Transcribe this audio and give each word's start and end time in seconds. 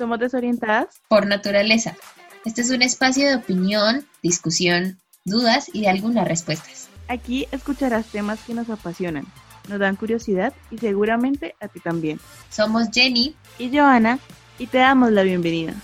Somos 0.00 0.18
desorientadas 0.18 1.02
por 1.08 1.26
naturaleza. 1.26 1.94
Este 2.46 2.62
es 2.62 2.70
un 2.70 2.80
espacio 2.80 3.28
de 3.28 3.34
opinión, 3.36 4.06
discusión, 4.22 4.98
dudas 5.26 5.66
y 5.74 5.82
de 5.82 5.90
algunas 5.90 6.26
respuestas. 6.26 6.88
Aquí 7.06 7.46
escucharás 7.52 8.06
temas 8.06 8.40
que 8.46 8.54
nos 8.54 8.70
apasionan, 8.70 9.26
nos 9.68 9.78
dan 9.78 9.96
curiosidad 9.96 10.54
y 10.70 10.78
seguramente 10.78 11.54
a 11.60 11.68
ti 11.68 11.80
también. 11.80 12.18
Somos 12.48 12.88
Jenny 12.90 13.36
y 13.58 13.76
Joana 13.76 14.18
y 14.58 14.68
te 14.68 14.78
damos 14.78 15.12
la 15.12 15.22
bienvenida. 15.22 15.74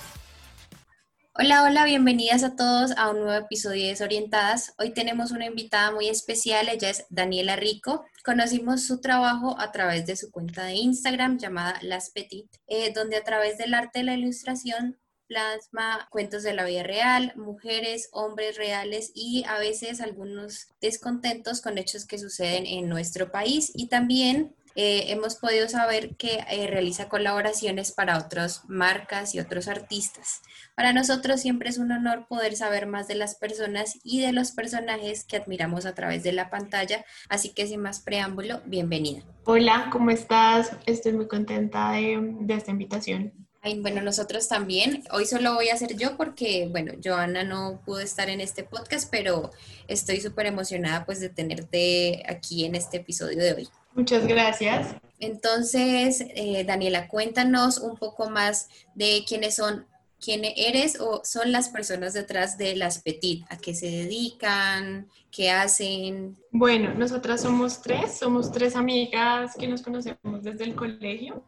Hola, 1.38 1.64
hola, 1.64 1.84
bienvenidas 1.84 2.42
a 2.44 2.56
todos 2.56 2.92
a 2.96 3.10
un 3.10 3.20
nuevo 3.20 3.44
episodio 3.44 3.82
de 3.82 3.88
Desorientadas. 3.90 4.72
Hoy 4.78 4.94
tenemos 4.94 5.32
una 5.32 5.44
invitada 5.44 5.90
muy 5.90 6.08
especial, 6.08 6.70
ella 6.70 6.88
es 6.88 7.04
Daniela 7.10 7.56
Rico. 7.56 8.06
Conocimos 8.24 8.86
su 8.86 9.02
trabajo 9.02 9.54
a 9.60 9.70
través 9.70 10.06
de 10.06 10.16
su 10.16 10.30
cuenta 10.30 10.64
de 10.64 10.76
Instagram 10.76 11.36
llamada 11.36 11.78
Las 11.82 12.08
Petit, 12.08 12.46
eh, 12.68 12.90
donde 12.94 13.16
a 13.16 13.22
través 13.22 13.58
del 13.58 13.74
arte 13.74 13.98
de 13.98 14.04
la 14.06 14.14
ilustración 14.14 14.96
plasma 15.26 16.08
cuentos 16.10 16.42
de 16.42 16.54
la 16.54 16.64
vida 16.64 16.84
real, 16.84 17.34
mujeres, 17.36 18.08
hombres 18.12 18.56
reales 18.56 19.12
y 19.14 19.44
a 19.46 19.58
veces 19.58 20.00
algunos 20.00 20.68
descontentos 20.80 21.60
con 21.60 21.76
hechos 21.76 22.06
que 22.06 22.18
suceden 22.18 22.64
en 22.64 22.88
nuestro 22.88 23.30
país 23.30 23.72
y 23.74 23.88
también 23.88 24.56
eh, 24.78 25.10
hemos 25.10 25.36
podido 25.36 25.70
saber 25.70 26.16
que 26.16 26.44
eh, 26.50 26.66
realiza 26.66 27.08
colaboraciones 27.08 27.92
para 27.92 28.18
otras 28.18 28.62
marcas 28.68 29.34
y 29.34 29.40
otros 29.40 29.68
artistas. 29.68 30.42
Para 30.74 30.92
nosotros 30.92 31.40
siempre 31.40 31.70
es 31.70 31.78
un 31.78 31.92
honor 31.92 32.26
poder 32.28 32.54
saber 32.56 32.86
más 32.86 33.08
de 33.08 33.14
las 33.14 33.36
personas 33.36 33.98
y 34.04 34.20
de 34.20 34.32
los 34.32 34.52
personajes 34.52 35.24
que 35.24 35.38
admiramos 35.38 35.86
a 35.86 35.94
través 35.94 36.22
de 36.22 36.32
la 36.32 36.50
pantalla, 36.50 37.06
así 37.30 37.54
que 37.54 37.66
sin 37.66 37.80
más 37.80 38.00
preámbulo, 38.00 38.60
bienvenida. 38.66 39.22
Hola, 39.44 39.88
¿cómo 39.90 40.10
estás? 40.10 40.72
Estoy 40.84 41.14
muy 41.14 41.26
contenta 41.26 41.92
de, 41.92 42.34
de 42.40 42.54
esta 42.54 42.70
invitación. 42.70 43.32
bueno, 43.78 44.02
nosotros 44.02 44.46
también. 44.46 45.04
Hoy 45.10 45.24
solo 45.24 45.54
voy 45.54 45.70
a 45.70 45.74
hacer 45.74 45.96
yo 45.96 46.18
porque, 46.18 46.68
bueno, 46.70 46.92
Joana 47.02 47.44
no 47.44 47.80
pudo 47.86 48.00
estar 48.00 48.28
en 48.28 48.42
este 48.42 48.62
podcast, 48.62 49.08
pero 49.10 49.52
estoy 49.88 50.20
súper 50.20 50.44
emocionada 50.44 51.06
pues 51.06 51.18
de 51.20 51.30
tenerte 51.30 52.22
aquí 52.28 52.66
en 52.66 52.74
este 52.74 52.98
episodio 52.98 53.42
de 53.42 53.54
hoy. 53.54 53.68
Muchas 53.96 54.26
gracias. 54.26 54.94
Entonces, 55.18 56.22
eh, 56.34 56.64
Daniela, 56.64 57.08
cuéntanos 57.08 57.78
un 57.78 57.96
poco 57.96 58.28
más 58.28 58.68
de 58.94 59.24
quiénes 59.26 59.56
son, 59.56 59.86
quién 60.20 60.42
eres 60.44 61.00
o 61.00 61.22
son 61.24 61.50
las 61.50 61.70
personas 61.70 62.12
detrás 62.12 62.58
de 62.58 62.76
las 62.76 63.02
Petit, 63.02 63.44
a 63.48 63.56
qué 63.56 63.74
se 63.74 63.86
dedican, 63.86 65.08
qué 65.30 65.50
hacen. 65.50 66.36
Bueno, 66.50 66.92
nosotras 66.92 67.40
somos 67.40 67.80
tres, 67.80 68.18
somos 68.18 68.52
tres 68.52 68.76
amigas 68.76 69.54
que 69.58 69.66
nos 69.66 69.80
conocemos 69.80 70.42
desde 70.42 70.64
el 70.64 70.74
colegio, 70.74 71.42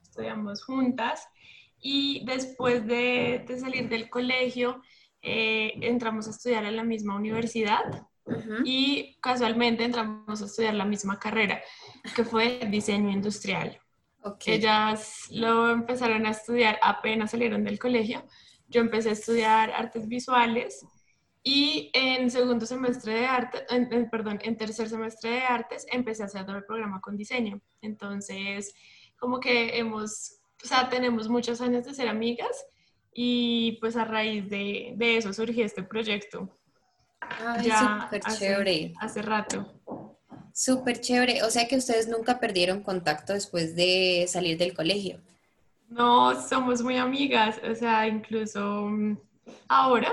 estudiamos 0.00 0.62
juntas 0.62 1.26
y 1.80 2.24
después 2.24 2.86
de, 2.86 3.44
salir 3.60 3.88
del 3.88 4.08
colegio 4.08 4.82
eh, 5.20 5.72
entramos 5.80 6.28
a 6.28 6.30
estudiar 6.30 6.64
en 6.64 6.76
la 6.76 6.84
misma 6.84 7.16
universidad 7.16 8.06
y 8.64 9.16
casualmente 9.20 9.84
entramos 9.84 10.42
a 10.42 10.44
estudiar 10.44 10.74
la 10.74 10.84
misma 10.84 11.18
carrera, 11.18 11.60
que 12.14 12.24
fue 12.24 12.60
diseño 12.70 13.10
industrial. 13.10 13.78
Ellas 14.46 15.26
lo 15.30 15.70
empezaron 15.70 16.26
a 16.26 16.30
estudiar 16.30 16.78
apenas 16.82 17.30
salieron 17.30 17.64
del 17.64 17.78
colegio. 17.78 18.26
Yo 18.68 18.80
empecé 18.80 19.10
a 19.10 19.12
estudiar 19.12 19.70
artes 19.70 20.06
visuales 20.06 20.84
y 21.42 21.90
en 21.94 22.30
segundo 22.30 22.66
semestre 22.66 23.14
de 23.14 23.26
arte, 23.26 23.64
perdón, 24.10 24.38
en 24.42 24.56
tercer 24.56 24.88
semestre 24.88 25.30
de 25.30 25.40
artes 25.40 25.86
empecé 25.90 26.22
a 26.22 26.26
hacer 26.26 26.44
todo 26.44 26.56
el 26.56 26.64
programa 26.64 27.00
con 27.00 27.16
diseño. 27.16 27.60
Entonces, 27.80 28.74
como 29.18 29.40
que 29.40 29.78
hemos, 29.78 30.40
o 30.62 30.66
sea, 30.66 30.88
tenemos 30.88 31.28
muchos 31.28 31.60
años 31.60 31.84
de 31.84 31.94
ser 31.94 32.08
amigas 32.08 32.66
y 33.12 33.78
pues 33.80 33.96
a 33.96 34.04
raíz 34.04 34.50
de, 34.50 34.92
de 34.96 35.16
eso 35.16 35.32
surgió 35.32 35.64
este 35.64 35.82
proyecto. 35.82 36.58
Ay, 37.20 37.66
ya 37.66 38.02
súper 38.04 38.20
chévere. 38.20 38.92
Hace 39.00 39.22
rato. 39.22 40.07
Súper 40.58 41.00
chévere. 41.00 41.44
O 41.44 41.50
sea 41.50 41.68
que 41.68 41.76
ustedes 41.76 42.08
nunca 42.08 42.40
perdieron 42.40 42.82
contacto 42.82 43.32
después 43.32 43.76
de 43.76 44.26
salir 44.26 44.58
del 44.58 44.74
colegio. 44.74 45.20
No, 45.88 46.34
somos 46.34 46.82
muy 46.82 46.96
amigas. 46.96 47.60
O 47.62 47.76
sea, 47.76 48.08
incluso 48.08 48.88
mm, 48.88 49.16
ahora 49.68 50.12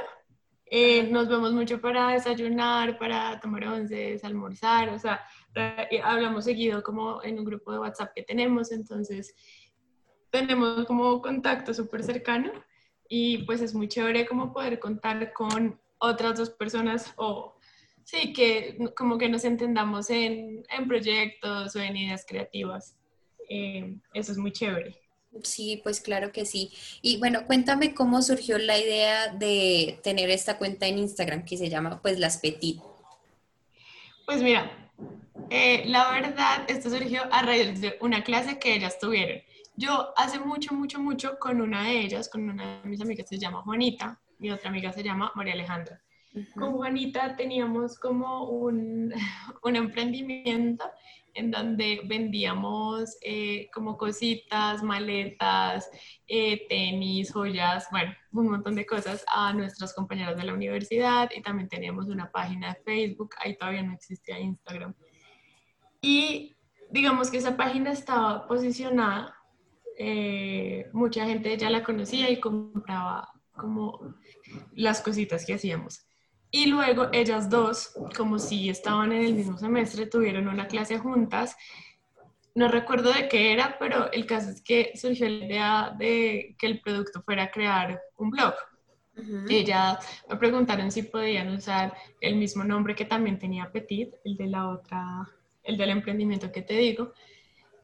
eh, 0.68 1.10
nos 1.10 1.30
vemos 1.30 1.52
mucho 1.52 1.82
para 1.82 2.10
desayunar, 2.10 3.00
para 3.00 3.40
tomar 3.40 3.66
once, 3.66 4.20
almorzar. 4.22 4.90
O 4.90 5.00
sea, 5.00 5.26
eh, 5.56 6.00
hablamos 6.04 6.46
seguido 6.46 6.84
como 6.84 7.24
en 7.24 7.40
un 7.40 7.46
grupo 7.46 7.72
de 7.72 7.80
WhatsApp 7.80 8.14
que 8.14 8.22
tenemos. 8.22 8.72
Entonces, 8.72 9.34
tenemos 10.30 10.86
como 10.86 11.24
contacto 11.24 11.74
súper 11.74 12.04
cercano. 12.04 12.52
Y 13.10 13.40
pues 13.46 13.62
es 13.62 13.74
muy 13.74 13.88
chévere 13.88 14.28
como 14.28 14.54
poder 14.54 14.78
contar 14.78 15.34
con 15.34 15.82
otras 15.98 16.38
dos 16.38 16.52
personas 16.52 17.12
o 17.16 17.55
sí, 18.06 18.32
que 18.32 18.78
como 18.96 19.18
que 19.18 19.28
nos 19.28 19.44
entendamos 19.44 20.10
en, 20.10 20.64
en 20.70 20.88
proyectos 20.88 21.76
o 21.76 21.80
en 21.80 21.98
ideas 21.98 22.26
creativas. 22.26 22.96
Eh, 23.50 23.98
eso 24.14 24.32
es 24.32 24.38
muy 24.38 24.52
chévere. 24.52 24.96
Sí, 25.44 25.82
pues 25.84 26.00
claro 26.00 26.32
que 26.32 26.46
sí. 26.46 26.72
Y 27.02 27.18
bueno, 27.18 27.46
cuéntame 27.46 27.94
cómo 27.94 28.22
surgió 28.22 28.58
la 28.58 28.78
idea 28.78 29.34
de 29.34 30.00
tener 30.02 30.30
esta 30.30 30.58
cuenta 30.58 30.88
en 30.88 31.00
Instagram 31.00 31.44
que 31.44 31.58
se 31.58 31.70
llama 31.70 32.02
pues 32.02 32.20
Las 32.20 32.38
Petit. 32.38 32.80
Pues 34.26 34.42
mira, 34.42 34.72
eh, 35.50 35.84
la 35.88 36.10
verdad, 36.12 36.64
esto 36.70 36.90
surgió 36.90 37.24
a 37.32 37.42
raíz 37.42 37.82
de 37.82 37.98
una 38.00 38.24
clase 38.24 38.58
que 38.60 38.76
ellas 38.76 38.98
tuvieron. 38.98 39.42
Yo 39.76 40.14
hace 40.16 40.40
mucho, 40.40 40.74
mucho, 40.74 41.00
mucho 41.00 41.38
con 41.38 41.60
una 41.60 41.84
de 41.84 42.00
ellas, 42.00 42.30
con 42.30 42.50
una 42.50 42.82
de 42.82 42.90
mis 42.90 43.02
amigas, 43.02 43.28
se 43.28 43.38
llama 43.38 43.62
Juanita, 43.62 44.20
mi 44.40 44.52
otra 44.52 44.70
amiga 44.70 44.94
se 44.94 45.04
llama 45.04 45.34
María 45.36 45.54
Alejandra. 45.54 46.02
Con 46.56 46.74
Juanita 46.74 47.36
teníamos 47.36 47.98
como 48.00 48.50
un, 48.50 49.14
un 49.64 49.76
emprendimiento 49.76 50.86
en 51.36 51.52
donde 51.52 52.02
vendíamos 52.06 53.18
eh, 53.22 53.70
como 53.74 53.98
cositas, 53.98 54.82
maletas, 54.82 55.90
eh, 56.28 56.66
tenis, 56.68 57.32
joyas, 57.32 57.88
bueno, 57.92 58.14
un 58.32 58.50
montón 58.52 58.76
de 58.76 58.86
cosas 58.86 59.24
a 59.28 59.54
nuestros 59.54 59.94
compañeros 59.94 60.38
de 60.38 60.46
la 60.46 60.54
universidad 60.54 61.30
y 61.36 61.42
también 61.42 61.68
teníamos 61.68 62.08
una 62.08 62.32
página 62.32 62.74
de 62.74 62.82
Facebook, 62.84 63.36
ahí 63.40 63.58
todavía 63.58 63.84
no 63.84 63.94
existía 63.94 64.40
Instagram. 64.40 64.94
Y 66.02 66.56
digamos 66.90 67.30
que 67.30 67.38
esa 67.38 67.58
página 67.58 67.92
estaba 67.92 68.48
posicionada, 68.48 69.36
eh, 69.98 70.90
mucha 70.94 71.26
gente 71.26 71.58
ya 71.58 71.70
la 71.70 71.84
conocía 71.84 72.30
y 72.30 72.40
compraba 72.40 73.30
como 73.52 74.16
las 74.74 75.02
cositas 75.02 75.46
que 75.46 75.54
hacíamos. 75.54 76.08
Y 76.56 76.68
luego 76.68 77.10
ellas 77.12 77.50
dos, 77.50 77.94
como 78.16 78.40
si 78.40 78.70
estaban 78.70 79.12
en 79.12 79.26
el 79.26 79.34
mismo 79.34 79.58
semestre, 79.58 80.06
tuvieron 80.06 80.48
una 80.48 80.70
clase 80.70 80.98
juntas. 80.98 81.58
No 82.54 82.70
recuerdo 82.70 83.12
de 83.12 83.28
qué 83.28 83.52
era, 83.52 83.78
pero 83.78 84.10
el 84.14 84.26
caso 84.26 84.52
es 84.52 84.62
que 84.62 84.94
surgió 84.96 85.28
la 85.28 85.46
idea 85.46 85.96
de 86.00 86.56
que 86.58 86.68
el 86.68 86.80
producto 86.80 87.22
fuera 87.24 87.52
crear 87.52 88.00
un 88.16 88.30
blog. 88.30 88.54
Ellas 89.50 89.98
me 90.30 90.38
preguntaron 90.38 90.94
si 90.94 91.04
podían 91.04 91.50
usar 91.50 91.94
el 92.22 92.38
mismo 92.38 92.64
nombre 92.64 92.96
que 92.96 93.04
también 93.04 93.38
tenía 93.38 93.70
Petit, 93.70 94.16
el 94.24 94.38
de 94.38 94.48
la 94.48 94.70
otra, 94.70 95.30
el 95.62 95.76
del 95.76 95.90
emprendimiento 95.90 96.54
que 96.54 96.62
te 96.62 96.76
digo. 96.76 97.12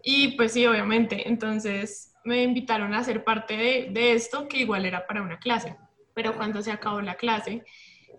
Y 0.02 0.38
pues 0.38 0.53
sí, 0.53 0.66
obviamente. 0.66 1.28
Entonces 1.28 2.14
me 2.24 2.42
invitaron 2.42 2.94
a 2.94 3.03
ser 3.03 3.26
parte 3.26 3.58
de, 3.58 3.90
de 3.92 4.14
esto, 4.14 4.48
que 4.48 4.59
igual 4.59 4.86
era 4.86 5.06
para 5.06 5.22
una 5.22 5.40
clase 5.40 5.76
pero 6.14 6.36
cuando 6.36 6.62
se 6.62 6.72
acabó 6.72 7.02
la 7.02 7.16
clase, 7.16 7.64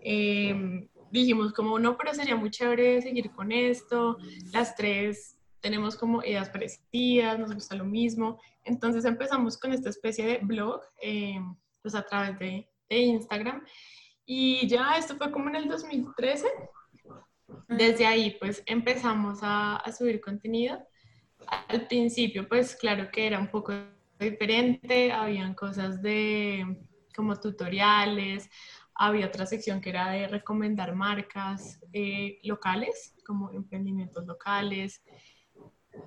em, 0.01 0.87
dijimos 1.11 1.53
como, 1.53 1.77
no, 1.79 1.97
pero 1.97 2.13
sería 2.13 2.35
muy 2.35 2.49
chévere 2.49 3.01
seguir 3.01 3.31
con 3.31 3.51
esto, 3.51 4.17
las 4.51 4.75
tres 4.75 5.37
tenemos 5.59 5.95
como 5.95 6.23
ideas 6.23 6.49
parecidas, 6.49 7.39
nos 7.39 7.53
gusta 7.53 7.75
lo 7.75 7.85
mismo, 7.85 8.41
entonces 8.65 9.05
empezamos 9.05 9.57
con 9.57 9.71
esta 9.71 9.89
especie 9.89 10.25
de 10.25 10.39
blog, 10.39 10.81
em, 11.01 11.55
pues 11.81 11.95
a 11.95 12.03
través 12.03 12.37
de, 12.39 12.67
de, 12.89 12.97
Instagram, 12.97 13.63
y 14.25 14.67
ya 14.67 14.97
esto 14.97 15.15
fue 15.15 15.31
como 15.31 15.49
en 15.49 15.55
el 15.55 15.69
2013, 15.69 16.47
desde 17.69 18.05
ahí 18.05 18.35
pues 18.39 18.63
empezamos 18.65 19.39
a, 19.41 19.77
a 19.77 19.91
subir 19.91 20.19
contenido, 20.19 20.79
al 21.47 21.87
principio 21.87 22.47
pues 22.47 22.75
claro 22.75 23.09
que 23.11 23.27
era 23.27 23.39
un 23.39 23.49
poco 23.49 23.73
diferente, 24.19 25.11
habían 25.11 25.53
cosas 25.53 26.01
de 26.01 26.65
como 27.15 27.39
tutoriales, 27.39 28.49
había 28.95 29.27
otra 29.27 29.45
sección 29.45 29.81
que 29.81 29.89
era 29.89 30.11
de 30.11 30.27
recomendar 30.27 30.95
marcas 30.95 31.79
eh, 31.91 32.39
locales, 32.43 33.15
como 33.25 33.51
emprendimientos 33.51 34.25
locales. 34.25 35.01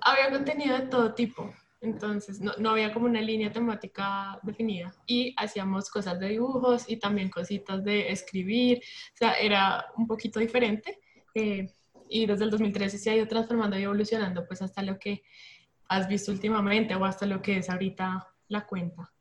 Había 0.00 0.30
contenido 0.30 0.78
de 0.78 0.86
todo 0.86 1.14
tipo, 1.14 1.52
entonces 1.80 2.40
no, 2.40 2.52
no, 2.58 2.70
había 2.70 2.92
como 2.92 3.06
una 3.06 3.20
línea 3.20 3.52
temática 3.52 4.38
definida. 4.42 4.94
Y 5.06 5.34
hacíamos 5.36 5.90
cosas 5.90 6.18
de 6.18 6.28
dibujos 6.30 6.88
y 6.88 6.98
también 6.98 7.30
cositas 7.30 7.84
de 7.84 8.10
escribir, 8.10 8.78
o 8.78 9.16
sea, 9.16 9.34
era 9.34 9.86
un 9.96 10.06
poquito 10.06 10.40
diferente. 10.40 11.00
Eh, 11.34 11.66
y 12.08 12.26
desde 12.26 12.44
el 12.44 12.50
2013 12.50 12.98
se 12.98 13.10
ha 13.10 13.16
ido 13.16 13.26
transformando 13.26 13.78
y 13.78 13.82
evolucionando 13.82 14.46
pues 14.46 14.62
hasta 14.62 14.82
lo 14.82 14.98
que 14.98 15.22
has 15.88 16.08
visto 16.08 16.32
últimamente 16.32 16.94
o 16.94 17.04
hasta 17.04 17.26
lo 17.26 17.42
que 17.42 17.58
es 17.58 17.70
ahorita 17.70 18.26
la 18.48 18.66
cuenta. 18.66 19.12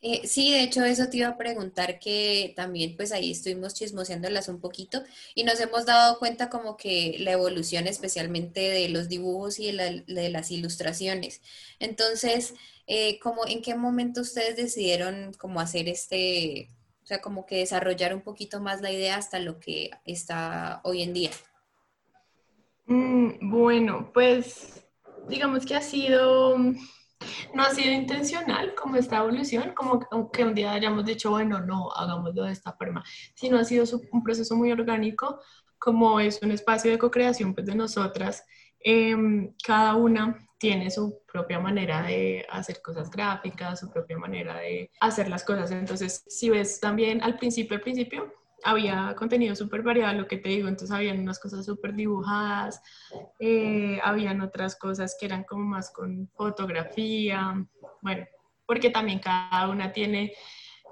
Eh, 0.00 0.28
sí, 0.28 0.52
de 0.52 0.62
hecho 0.62 0.84
eso 0.84 1.08
te 1.08 1.16
iba 1.16 1.28
a 1.28 1.36
preguntar 1.36 1.98
que 1.98 2.52
también 2.54 2.96
pues 2.96 3.10
ahí 3.10 3.32
estuvimos 3.32 3.74
chismoseándolas 3.74 4.48
un 4.48 4.60
poquito 4.60 5.02
y 5.34 5.42
nos 5.42 5.58
hemos 5.58 5.86
dado 5.86 6.20
cuenta 6.20 6.48
como 6.50 6.76
que 6.76 7.16
la 7.18 7.32
evolución 7.32 7.88
especialmente 7.88 8.60
de 8.60 8.88
los 8.90 9.08
dibujos 9.08 9.58
y 9.58 9.72
de, 9.72 10.28
las 10.30 10.50
ilustraciones. 10.52 11.42
Entonces, 11.80 12.54
eh, 12.86 13.18
como, 13.18 13.44
¿en 13.46 13.60
qué 13.60 13.74
momento 13.74 14.20
ustedes 14.20 14.56
decidieron 14.56 15.32
como 15.34 15.60
hacer 15.60 15.88
este, 15.88 16.70
o 17.02 17.06
sea, 17.06 17.20
como 17.20 17.44
que 17.44 17.56
desarrollar 17.56 18.14
un 18.14 18.22
poquito 18.22 18.60
más 18.60 18.80
la 18.80 18.92
idea 18.92 19.16
hasta 19.16 19.40
lo 19.40 19.58
que 19.58 19.90
está 20.04 20.80
hoy 20.84 21.02
en 21.02 21.12
día? 21.12 21.30
Mm, 22.86 23.50
bueno, 23.50 24.10
pues 24.14 24.84
digamos 25.28 25.66
que 25.66 25.74
ha 25.74 25.82
sido 25.82 26.56
no 27.54 27.62
ha 27.62 27.70
sido 27.70 27.92
intencional 27.92 28.74
como 28.74 28.96
esta 28.96 29.18
evolución, 29.18 29.72
como 29.74 30.00
que 30.30 30.44
un 30.44 30.54
día 30.54 30.72
hayamos 30.72 31.04
dicho, 31.04 31.30
bueno, 31.30 31.60
no, 31.60 31.90
hagámoslo 31.92 32.44
de 32.44 32.52
esta 32.52 32.72
forma, 32.72 33.04
sino 33.34 33.58
ha 33.58 33.64
sido 33.64 33.84
un 34.12 34.22
proceso 34.22 34.56
muy 34.56 34.72
orgánico, 34.72 35.40
como 35.78 36.20
es 36.20 36.40
un 36.42 36.50
espacio 36.52 36.90
de 36.90 36.98
co-creación 36.98 37.54
pues, 37.54 37.66
de 37.66 37.74
nosotras. 37.74 38.44
Em, 38.80 39.54
cada 39.64 39.94
una 39.96 40.38
tiene 40.58 40.90
su 40.90 41.20
propia 41.30 41.58
manera 41.60 42.02
de 42.02 42.44
hacer 42.50 42.82
cosas 42.82 43.10
gráficas, 43.10 43.80
su 43.80 43.90
propia 43.90 44.18
manera 44.18 44.58
de 44.58 44.90
hacer 45.00 45.28
las 45.28 45.44
cosas. 45.44 45.70
Entonces, 45.70 46.24
si 46.28 46.50
ves 46.50 46.80
también 46.80 47.22
al 47.22 47.38
principio, 47.38 47.76
al 47.76 47.82
principio, 47.82 48.32
había 48.64 49.14
contenido 49.16 49.54
súper 49.54 49.82
variado, 49.82 50.20
lo 50.20 50.28
que 50.28 50.36
te 50.36 50.48
digo, 50.48 50.68
entonces 50.68 50.94
habían 50.94 51.20
unas 51.20 51.38
cosas 51.38 51.64
súper 51.64 51.94
dibujadas, 51.94 52.82
eh, 53.38 54.00
habían 54.02 54.40
otras 54.40 54.76
cosas 54.76 55.16
que 55.18 55.26
eran 55.26 55.44
como 55.44 55.64
más 55.64 55.90
con 55.90 56.28
fotografía, 56.34 57.64
bueno, 58.02 58.26
porque 58.66 58.90
también 58.90 59.20
cada 59.20 59.68
una 59.68 59.92
tiene 59.92 60.32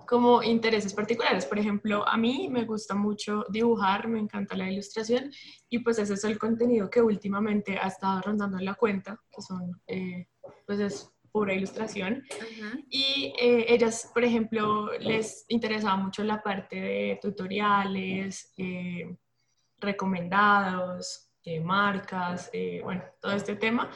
como 0.07 0.43
intereses 0.43 0.95
particulares. 0.95 1.45
Por 1.45 1.59
ejemplo, 1.59 2.07
a 2.09 2.17
mí 2.17 2.49
me 2.49 2.65
gusta 2.65 2.95
mucho 2.95 3.45
dibujar, 3.51 4.09
me 4.09 4.21
encanta 4.21 4.57
la 4.57 4.71
ilustración 4.71 5.33
y 5.69 5.81
pues 5.81 5.99
ese 5.99 6.15
es 6.15 6.25
el 6.25 6.39
contenido 6.39 6.89
que 6.89 7.03
últimamente 7.03 7.79
ha 7.79 7.89
estado 7.89 8.21
rondando 8.23 8.59
en 8.59 8.65
la 8.65 8.75
cuenta, 8.75 9.21
que 9.31 9.43
son, 9.43 9.81
eh, 9.87 10.29
pues 10.67 10.81
es 10.81 11.16
pura 11.37 11.53
ilustración. 11.53 12.25
Y 12.89 13.35
eh, 13.39 13.67
ellas, 13.69 14.11
por 14.15 14.25
ejemplo, 14.25 14.91
les 14.99 15.45
interesaba 15.49 15.95
mucho 15.97 16.25
la 16.25 16.43
parte 16.43 16.77
de 16.77 17.19
tutoriales, 17.21 18.55
eh, 18.57 19.15
recomendados, 19.77 21.29
de 21.45 21.61
marcas, 21.61 22.49
eh, 22.55 22.81
bueno, 22.83 23.05
todo 23.21 23.33
este 23.33 23.55
tema, 23.55 23.91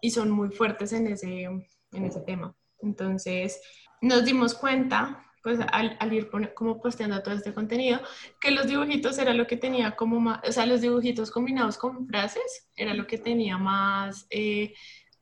y 0.00 0.10
son 0.10 0.30
muy 0.30 0.48
fuertes 0.48 0.94
en 0.94 1.08
ese, 1.08 1.42
en 1.42 2.04
ese 2.06 2.22
tema. 2.22 2.56
Entonces, 2.80 3.60
nos 4.00 4.24
dimos 4.24 4.54
cuenta, 4.54 5.22
pues 5.42 5.60
al, 5.72 5.98
al 6.00 6.12
ir 6.14 6.30
como 6.54 6.80
posteando 6.80 7.22
todo 7.22 7.34
este 7.34 7.52
contenido, 7.52 8.00
que 8.40 8.52
los 8.52 8.68
dibujitos 8.68 9.18
era 9.18 9.34
lo 9.34 9.46
que 9.46 9.58
tenía 9.58 9.96
como 9.96 10.18
más, 10.18 10.40
o 10.48 10.50
sea, 10.50 10.64
los 10.64 10.80
dibujitos 10.80 11.30
combinados 11.30 11.76
con 11.76 12.06
frases 12.08 12.70
era 12.74 12.94
lo 12.94 13.06
que 13.06 13.18
tenía 13.18 13.58
más 13.58 14.26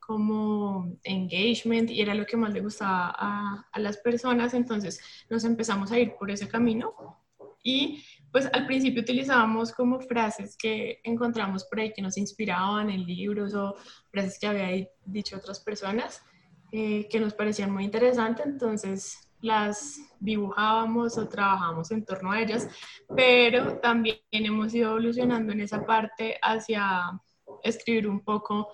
como 0.05 0.97
engagement 1.03 1.89
y 1.89 2.01
era 2.01 2.13
lo 2.13 2.25
que 2.25 2.37
más 2.37 2.53
le 2.53 2.61
gustaba 2.61 3.15
a, 3.17 3.79
las 3.79 3.97
personas, 3.97 4.53
entonces 4.53 4.99
nos 5.29 5.43
empezamos 5.43 5.91
a 5.91 5.99
ir 5.99 6.13
por 6.17 6.29
ese 6.29 6.47
camino. 6.47 6.93
Y 7.63 8.03
pues 8.31 8.47
al 8.53 8.67
principio 8.67 9.01
utilizábamos 9.01 9.71
como 9.71 9.99
frases 9.99 10.55
que 10.55 10.99
encontramos 11.03 11.63
por 11.65 11.79
ahí 11.79 11.91
que 11.93 12.01
nos 12.01 12.17
inspiraban 12.17 12.89
en 12.89 13.05
libros 13.05 13.55
o 13.55 13.75
frases 14.11 14.37
que 14.39 14.47
había 14.47 14.87
dicho 15.05 15.37
otras 15.37 15.59
personas 15.59 16.21
eh, 16.71 17.07
que 17.09 17.19
nos 17.19 17.33
parecían 17.33 17.71
muy 17.71 17.85
interesantes, 17.85 18.45
entonces 18.45 19.17
las 19.41 19.99
dibujábamos 20.19 21.17
o 21.17 21.27
trabajábamos 21.27 21.91
en 21.91 22.03
torno 22.03 22.31
a 22.31 22.41
ellas, 22.41 22.67
pero 23.15 23.77
también 23.77 24.19
hemos 24.31 24.73
ido 24.73 24.91
evolucionando 24.91 25.53
en 25.53 25.61
esa 25.61 25.85
parte 25.85 26.37
hacia 26.41 27.19
escribir 27.69 28.07
un 28.07 28.21
poco 28.21 28.69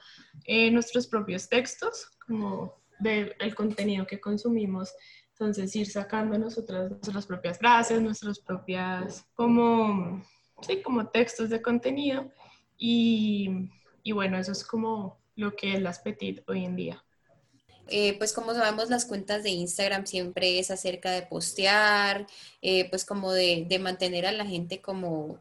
eh, 0.45 0.69
nuestros 0.71 1.07
propios 1.07 1.49
textos, 1.49 2.11
como 2.25 2.81
del 2.99 3.55
contenido 3.55 4.05
que 4.05 4.19
consumimos. 4.19 4.93
Entonces, 5.31 5.75
ir 5.75 5.89
sacando 5.89 6.37
nosotras 6.37 6.91
nuestras 6.91 7.25
propias 7.25 7.57
frases, 7.57 7.99
nuestras 8.01 8.39
propias, 8.39 9.25
como, 9.33 10.23
sí, 10.61 10.81
como 10.83 11.07
textos 11.07 11.49
de 11.49 11.61
contenido. 11.61 12.31
Y, 12.77 13.69
y 14.03 14.11
bueno, 14.11 14.37
eso 14.37 14.51
es 14.51 14.63
como 14.63 15.19
lo 15.35 15.55
que 15.55 15.73
es 15.73 15.81
las 15.81 15.99
Petit 15.99 16.41
hoy 16.47 16.65
en 16.65 16.75
día. 16.75 17.03
Eh, 17.87 18.17
pues 18.17 18.33
como 18.33 18.53
sabemos, 18.53 18.89
las 18.89 19.05
cuentas 19.05 19.43
de 19.43 19.49
Instagram 19.49 20.05
siempre 20.05 20.59
es 20.59 20.71
acerca 20.71 21.11
de 21.11 21.23
postear, 21.23 22.25
eh, 22.61 22.89
pues 22.89 23.03
como 23.03 23.33
de, 23.33 23.65
de, 23.67 23.79
mantener 23.79 24.25
a 24.25 24.31
la 24.31 24.45
gente 24.45 24.79
como 24.79 25.39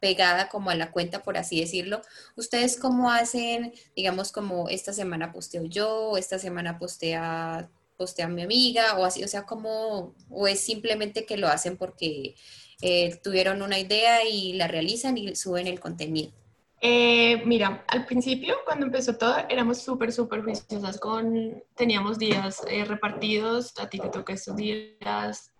pegada 0.00 0.48
como 0.48 0.70
a 0.70 0.74
la 0.74 0.90
cuenta, 0.90 1.22
por 1.22 1.36
así 1.36 1.60
decirlo. 1.60 2.00
¿Ustedes 2.36 2.78
cómo 2.78 3.10
hacen, 3.10 3.72
digamos, 3.96 4.32
como 4.32 4.68
esta 4.68 4.92
semana 4.92 5.32
posteo 5.32 5.64
yo, 5.64 6.16
esta 6.16 6.38
semana 6.38 6.78
postea, 6.78 7.68
postea 7.96 8.28
mi 8.28 8.42
amiga, 8.42 8.98
o 8.98 9.04
así, 9.04 9.24
o 9.24 9.28
sea, 9.28 9.44
como, 9.44 10.14
o 10.30 10.46
es 10.46 10.60
simplemente 10.60 11.26
que 11.26 11.36
lo 11.36 11.48
hacen 11.48 11.76
porque 11.76 12.34
eh, 12.80 13.18
tuvieron 13.22 13.62
una 13.62 13.78
idea 13.78 14.24
y 14.24 14.52
la 14.54 14.68
realizan 14.68 15.18
y 15.18 15.34
suben 15.34 15.66
el 15.66 15.80
contenido? 15.80 16.32
Eh, 16.80 17.42
mira, 17.44 17.84
al 17.88 18.06
principio, 18.06 18.54
cuando 18.64 18.86
empezó 18.86 19.16
todo, 19.16 19.36
éramos 19.48 19.78
súper, 19.78 20.12
súper 20.12 20.42
juiciosas 20.42 20.98
con, 21.00 21.60
teníamos 21.74 22.18
días 22.18 22.62
eh, 22.68 22.84
repartidos, 22.84 23.74
a 23.78 23.88
ti 23.88 23.98
te 23.98 24.08
toca 24.08 24.32
estos 24.32 24.54
días, 24.54 25.50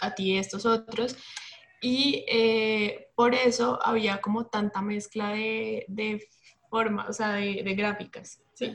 a 0.00 0.14
ti 0.16 0.36
estos 0.36 0.66
otros, 0.66 1.16
y 1.84 2.24
eh, 2.28 3.08
por 3.14 3.34
eso 3.34 3.78
había 3.84 4.22
como 4.22 4.46
tanta 4.46 4.80
mezcla 4.80 5.28
de, 5.32 5.84
de 5.86 6.26
formas, 6.70 7.10
o 7.10 7.12
sea, 7.12 7.34
de, 7.34 7.62
de 7.62 7.74
gráficas, 7.74 8.40
¿sí? 8.54 8.72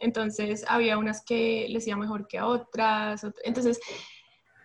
Entonces 0.00 0.64
había 0.66 0.98
unas 0.98 1.24
que 1.24 1.68
les 1.68 1.86
iba 1.86 1.96
mejor 1.96 2.26
que 2.26 2.38
a 2.38 2.46
otras. 2.48 3.24
Entonces, 3.44 3.78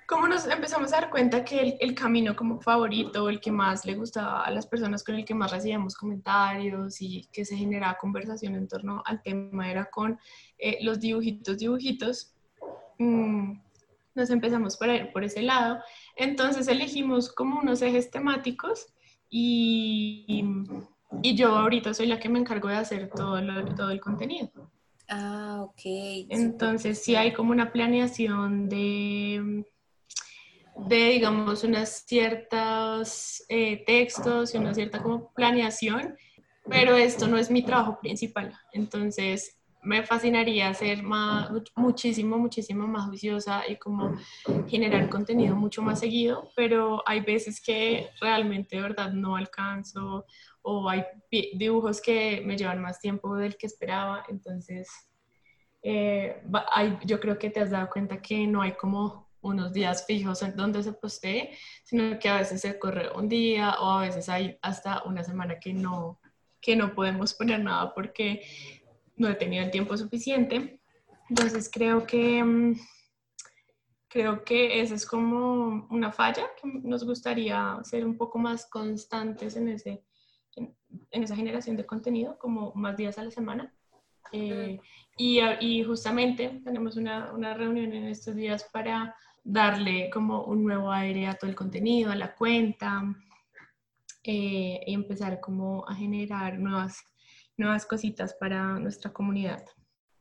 como 0.07 0.27
nos 0.27 0.47
empezamos 0.47 0.91
a 0.91 1.01
dar 1.01 1.12
cuenta 1.12 1.45
que 1.45 1.59
el, 1.59 1.77
el, 1.79 1.94
camino 1.94 2.35
como 2.35 2.59
favorito, 2.59 3.29
el 3.29 3.39
que 3.39 3.51
más 3.51 3.85
le 3.85 3.94
gustaba 3.94 4.44
a 4.44 4.50
las 4.50 4.65
personas 4.65 5.03
con 5.03 5.13
el 5.13 5.24
que 5.24 5.35
más 5.35 5.51
recibíamos 5.51 5.95
comentarios 5.95 7.00
y 7.00 7.29
que 7.31 7.45
se 7.45 7.56
generaba 7.56 8.00
conversación 8.00 8.56
en 8.56 8.68
torno 8.68 9.03
al 9.06 9.21
tema 9.21 9.69
era 9.69 9.85
con 9.85 10.18
eh, 10.57 10.79
los 10.81 11.00
dibujitos, 11.00 11.59
dibujitos, 11.59 12.33
mmm, 12.97 13.53
nos 14.18 14.31
empezamos 14.31 14.75
por 14.75 14.89
ir 14.89 15.12
por 15.13 15.24
ese 15.24 15.44
lado. 15.44 15.79
Entonces 16.17 16.67
elegimos 16.67 17.31
como 17.31 17.59
unos 17.59 17.81
ejes 17.81 18.09
temáticos 18.09 18.88
y, 19.29 20.43
y 21.21 21.36
yo 21.36 21.55
ahorita 21.55 21.93
soy 21.93 22.07
la 22.07 22.19
que 22.19 22.29
me 22.29 22.39
encargo 22.39 22.69
de 22.69 22.75
hacer 22.75 23.09
todo, 23.09 23.39
todo 23.75 23.91
el 23.91 24.01
contenido. 24.01 24.50
Ah, 25.09 25.62
ok. 25.63 25.81
Entonces 26.29 27.03
sí 27.03 27.15
hay 27.15 27.33
como 27.33 27.51
una 27.51 27.71
planeación 27.71 28.67
de, 28.67 29.63
de 30.88 31.09
digamos, 31.09 31.63
unas 31.63 32.03
ciertos 32.05 33.43
eh, 33.47 33.83
textos 33.86 34.53
y 34.53 34.57
una 34.57 34.74
cierta 34.74 35.01
como 35.01 35.31
planeación, 35.33 36.17
pero 36.69 36.95
esto 36.95 37.27
no 37.27 37.38
es 37.38 37.50
mi 37.50 37.63
trabajo 37.63 38.00
principal. 38.01 38.53
Entonces 38.74 39.57
me 39.88 40.03
fascinaría 40.03 40.74
ser 40.74 41.01
más, 41.01 41.50
muchísimo, 41.77 42.38
muchísimo 42.38 42.86
más 42.88 43.08
juiciosa 43.08 43.63
y 43.70 43.77
como 43.77 44.17
generar 44.67 45.08
contenido 45.10 45.56
mucho 45.56 45.82
más 45.82 46.01
seguido, 46.01 46.51
pero 46.58 47.01
hay 47.06 47.22
veces 47.22 47.62
que 47.62 48.10
realmente, 48.20 48.75
de 48.75 48.82
verdad, 48.82 49.13
no 49.13 49.38
alcanzo 49.38 50.25
o 50.62 50.89
hay 50.89 51.06
dibujos 51.53 52.01
que 52.01 52.41
me 52.46 52.58
llevan 52.58 52.82
más 52.82 53.00
tiempo 53.00 53.38
del 53.38 53.56
que 53.56 53.67
esperaba, 53.67 54.25
entonces 54.27 54.89
eh, 55.82 56.44
hay, 56.74 56.98
yo 57.06 57.22
creo 57.22 57.39
que 57.39 57.50
te 57.50 57.62
has 57.62 57.72
dado 57.72 57.89
cuenta 57.89 58.22
que 58.22 58.46
no 58.46 58.62
hay 58.62 58.74
como 58.74 59.29
unos 59.39 59.72
días 59.72 60.06
fijos 60.06 60.41
en 60.41 60.53
donde 60.58 60.84
se 60.84 60.91
postee, 60.91 61.58
sino 61.86 62.20
que 62.20 62.27
a 62.27 62.39
veces 62.39 62.60
se 62.60 62.77
corre 62.77 63.10
un 63.15 63.29
día 63.29 63.75
o 63.79 63.89
a 63.91 64.01
veces 64.01 64.27
hay 64.27 64.58
hasta 64.62 65.03
una 65.03 65.24
semana 65.24 65.60
que 65.62 65.74
no, 65.74 66.20
que 66.60 66.75
no 66.75 66.94
podemos 66.94 67.34
poner 67.34 67.62
nada 67.62 67.94
porque 67.94 68.41
no 69.17 69.27
he 69.27 69.36
tenido 69.36 69.63
el 69.63 69.71
tiempo 69.71 69.97
suficiente. 69.97 70.79
Entonces 71.29 71.69
creo 71.71 72.05
que, 72.05 72.43
mm, 72.43 72.75
creo 74.07 74.43
que 74.43 74.81
esa 74.81 74.95
es 74.95 75.05
como 75.05 75.88
una 75.89 76.12
falla, 76.12 76.45
que 76.62 76.67
nos 76.67 77.03
gustaría 77.03 77.77
ser 77.83 78.05
un 78.05 78.17
poco 78.17 78.39
más 78.39 78.65
constantes 78.69 79.55
en, 79.57 79.69
ese, 79.69 80.03
en, 80.55 80.75
esa 81.24 81.36
generación 81.36 81.75
de 81.75 81.86
contenido, 81.86 82.38
como 82.39 82.74
más 82.75 82.95
días 82.95 83.17
a 83.17 83.24
la 83.24 83.31
semana. 83.31 83.74
Eh, 84.31 84.79
y, 85.17 85.83
justamente 85.83 86.62
tenemos 86.63 86.97
una, 86.97 87.31
una, 87.33 87.53
reunión 87.53 87.93
en 87.93 88.05
estos 88.05 88.36
días 88.36 88.65
para 88.74 89.15
darle 89.43 90.09
como 90.09 90.43
un 90.43 90.63
nuevo 90.63 90.91
aire 90.91 91.27
a 91.27 91.36
todo 91.36 91.50
el 91.50 91.55
contenido, 91.55 92.12
a 92.12 92.15
la 92.15 92.36
cuenta, 92.36 93.03
eh, 94.29 94.83
y 94.86 94.93
empezar 94.93 95.39
como 95.39 95.88
a 95.88 95.95
generar 95.95 96.59
nuevas 96.59 97.01
nuevas 97.58 97.86
cositas 97.86 98.34
para 98.34 98.80
nuestra 98.80 99.12
comunidad. 99.12 99.64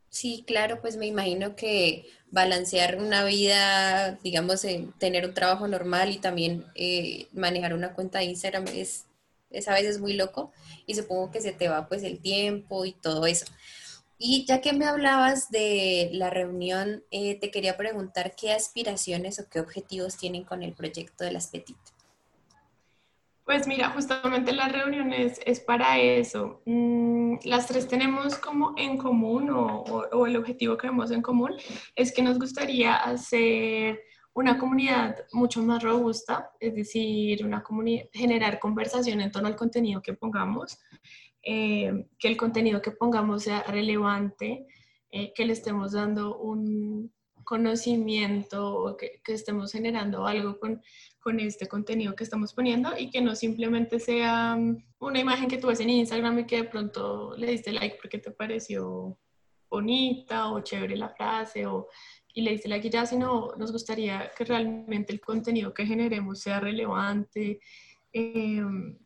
Sí, 0.08 0.44
claro, 0.46 0.80
pues 0.80 0.96
me 0.96 1.06
imagino 1.06 1.56
que 1.56 2.06
balancear 2.30 2.96
una 2.96 3.24
vida, 3.24 4.12
digamos, 4.22 4.64
tener 4.98 5.26
un 5.26 5.34
trabajo 5.34 5.68
normal 5.68 6.10
y 6.10 6.18
también 6.18 6.64
eh, 6.74 7.28
manejar 7.32 7.74
una 7.74 7.92
cuenta 7.92 8.20
de 8.20 8.24
Instagram 8.26 8.64
es, 8.68 9.04
es 9.50 9.68
a 9.68 9.74
veces 9.74 10.00
muy 10.00 10.14
loco 10.14 10.52
y 10.86 10.94
supongo 10.94 11.30
que 11.30 11.40
se 11.40 11.52
te 11.52 11.68
va 11.68 11.88
pues 11.88 12.02
el 12.02 12.20
tiempo 12.20 12.84
y 12.84 12.92
todo 12.92 13.26
eso. 13.26 13.46
Y 14.18 14.46
ya 14.46 14.62
que 14.62 14.72
me 14.72 14.86
hablabas 14.86 15.50
de 15.50 16.08
la 16.12 16.30
reunión, 16.30 17.04
eh, 17.10 17.38
te 17.38 17.50
quería 17.50 17.76
preguntar 17.76 18.34
qué 18.34 18.52
aspiraciones 18.52 19.38
o 19.38 19.48
qué 19.50 19.60
objetivos 19.60 20.16
tienen 20.16 20.44
con 20.44 20.62
el 20.62 20.72
proyecto 20.72 21.24
de 21.24 21.32
las 21.32 21.48
Petit. 21.48 21.76
Pues 23.46 23.68
mira, 23.68 23.90
justamente 23.90 24.52
la 24.52 24.66
reunión 24.66 25.12
es, 25.12 25.60
para 25.60 26.00
eso. 26.00 26.62
Mm, 26.66 27.36
las 27.44 27.68
tres 27.68 27.86
tenemos 27.86 28.36
como 28.38 28.74
en 28.76 28.98
común 28.98 29.50
o, 29.50 30.26
el 30.26 30.36
objetivo 30.36 30.76
que 30.76 30.88
vemos 30.88 31.12
en 31.12 31.22
común 31.22 31.54
es 31.94 32.12
que 32.12 32.22
nos 32.22 32.40
gustaría 32.40 32.96
hacer 32.96 34.00
una 34.34 34.58
comunidad 34.58 35.14
mucho 35.32 35.62
más 35.62 35.80
robusta, 35.80 36.50
es 36.58 36.74
decir, 36.74 37.46
una 37.46 37.62
comunidad, 37.62 38.06
generar 38.12 38.58
conversación 38.58 39.20
en 39.20 39.30
torno 39.30 39.46
al 39.46 39.54
contenido 39.54 40.02
que 40.02 40.14
pongamos, 40.14 40.80
eh, 41.40 42.08
que 42.18 42.26
el 42.26 42.36
contenido 42.36 42.82
que 42.82 42.90
pongamos 42.90 43.44
sea 43.44 43.62
relevante, 43.62 44.66
eh, 45.08 45.32
que 45.32 45.46
le 45.46 45.52
estemos 45.52 45.92
dando 45.92 46.36
un 46.36 47.12
conocimiento 47.46 48.76
o 48.76 48.96
que, 48.96 49.22
estemos 49.28 49.72
generando 49.72 50.26
algo 50.26 50.58
con, 50.58 50.82
con 51.20 51.38
este 51.38 51.68
contenido 51.68 52.16
que 52.16 52.24
estamos 52.24 52.52
poniendo 52.52 52.98
y 52.98 53.08
que 53.08 53.22
no 53.22 53.36
simplemente 53.36 54.00
sea 54.00 54.56
mm, 54.56 54.84
una 54.98 55.20
imagen 55.20 55.48
que 55.48 55.56
tú 55.56 55.68
ves 55.68 55.80
en 55.80 55.90
Instagram 55.90 56.40
y 56.40 56.46
que 56.46 56.62
de 56.62 56.68
pronto 56.68 57.34
le 57.36 57.46
diste 57.46 57.72
like 57.72 57.98
porque 58.02 58.18
te 58.18 58.32
pareció 58.32 59.16
bonita 59.70 60.50
o 60.50 60.60
chévere 60.60 60.96
la 60.96 61.10
frase 61.10 61.66
o, 61.66 61.86
y 62.34 62.42
le 62.42 62.50
diste 62.50 62.68
like 62.68 62.88
y 62.88 62.90
ya, 62.90 63.06
sino 63.06 63.52
nos 63.56 63.70
gustaría 63.70 64.32
que 64.36 64.44
realmente 64.44 65.12
el 65.12 65.20
contenido 65.20 65.72
que 65.72 65.86
generemos 65.86 66.40
sea 66.40 66.58
relevante 66.58 67.60
em, 68.12 68.98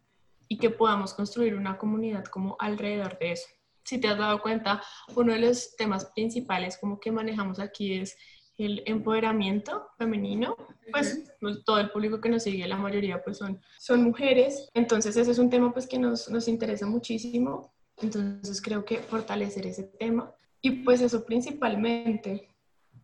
y 0.49 0.57
que 0.57 0.71
podamos 0.71 1.13
construir 1.13 1.55
una 1.55 1.77
comunidad 1.77 2.25
como 2.25 2.57
alrededor 2.59 3.19
de 3.19 3.33
eso. 3.33 3.49
Si 3.85 3.99
te 3.99 4.09
has 4.09 4.19
dado 4.19 4.41
cuenta, 4.41 4.83
uno 5.15 5.33
de 5.33 5.41
los 5.41 5.77
temas 5.77 6.07
principales 6.15 6.79
como 6.79 7.01
que 7.01 7.13
manejamos 7.13 7.59
aquí 7.59 7.95
es 7.95 8.17
el 8.65 8.83
empoderamiento 8.87 9.89
femenino, 9.97 10.55
pues, 10.93 11.33
pues 11.41 11.65
todo 11.65 11.79
el 11.79 11.91
público 11.91 12.21
que 12.21 12.29
nos 12.29 12.43
sigue, 12.43 12.69
la 12.69 12.77
mayoría 12.77 13.23
pues 13.23 13.39
son, 13.39 13.61
son 13.79 14.03
mujeres, 14.03 14.69
entonces 14.75 15.17
ese 15.17 15.31
es 15.31 15.39
un 15.39 15.49
tema 15.49 15.73
pues 15.73 15.87
que 15.87 15.99
nos, 15.99 16.29
nos 16.29 16.47
interesa 16.47 16.87
muchísimo, 16.87 17.73
entonces 17.97 18.61
creo 18.61 18.85
que 18.85 18.99
fortalecer 18.99 19.67
ese 19.67 19.85
tema. 19.85 20.35
Y 20.61 20.83
pues 20.83 21.01
eso 21.01 21.25
principalmente, 21.25 22.55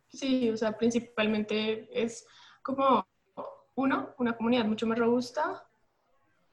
sí, 0.09 0.51
o 0.51 0.57
sea, 0.59 0.77
principalmente 0.77 1.89
es 1.91 2.27
como, 2.63 3.07
uno, 3.77 4.15
una 4.19 4.37
comunidad 4.37 4.67
mucho 4.67 4.87
más 4.87 4.99
robusta 4.99 5.66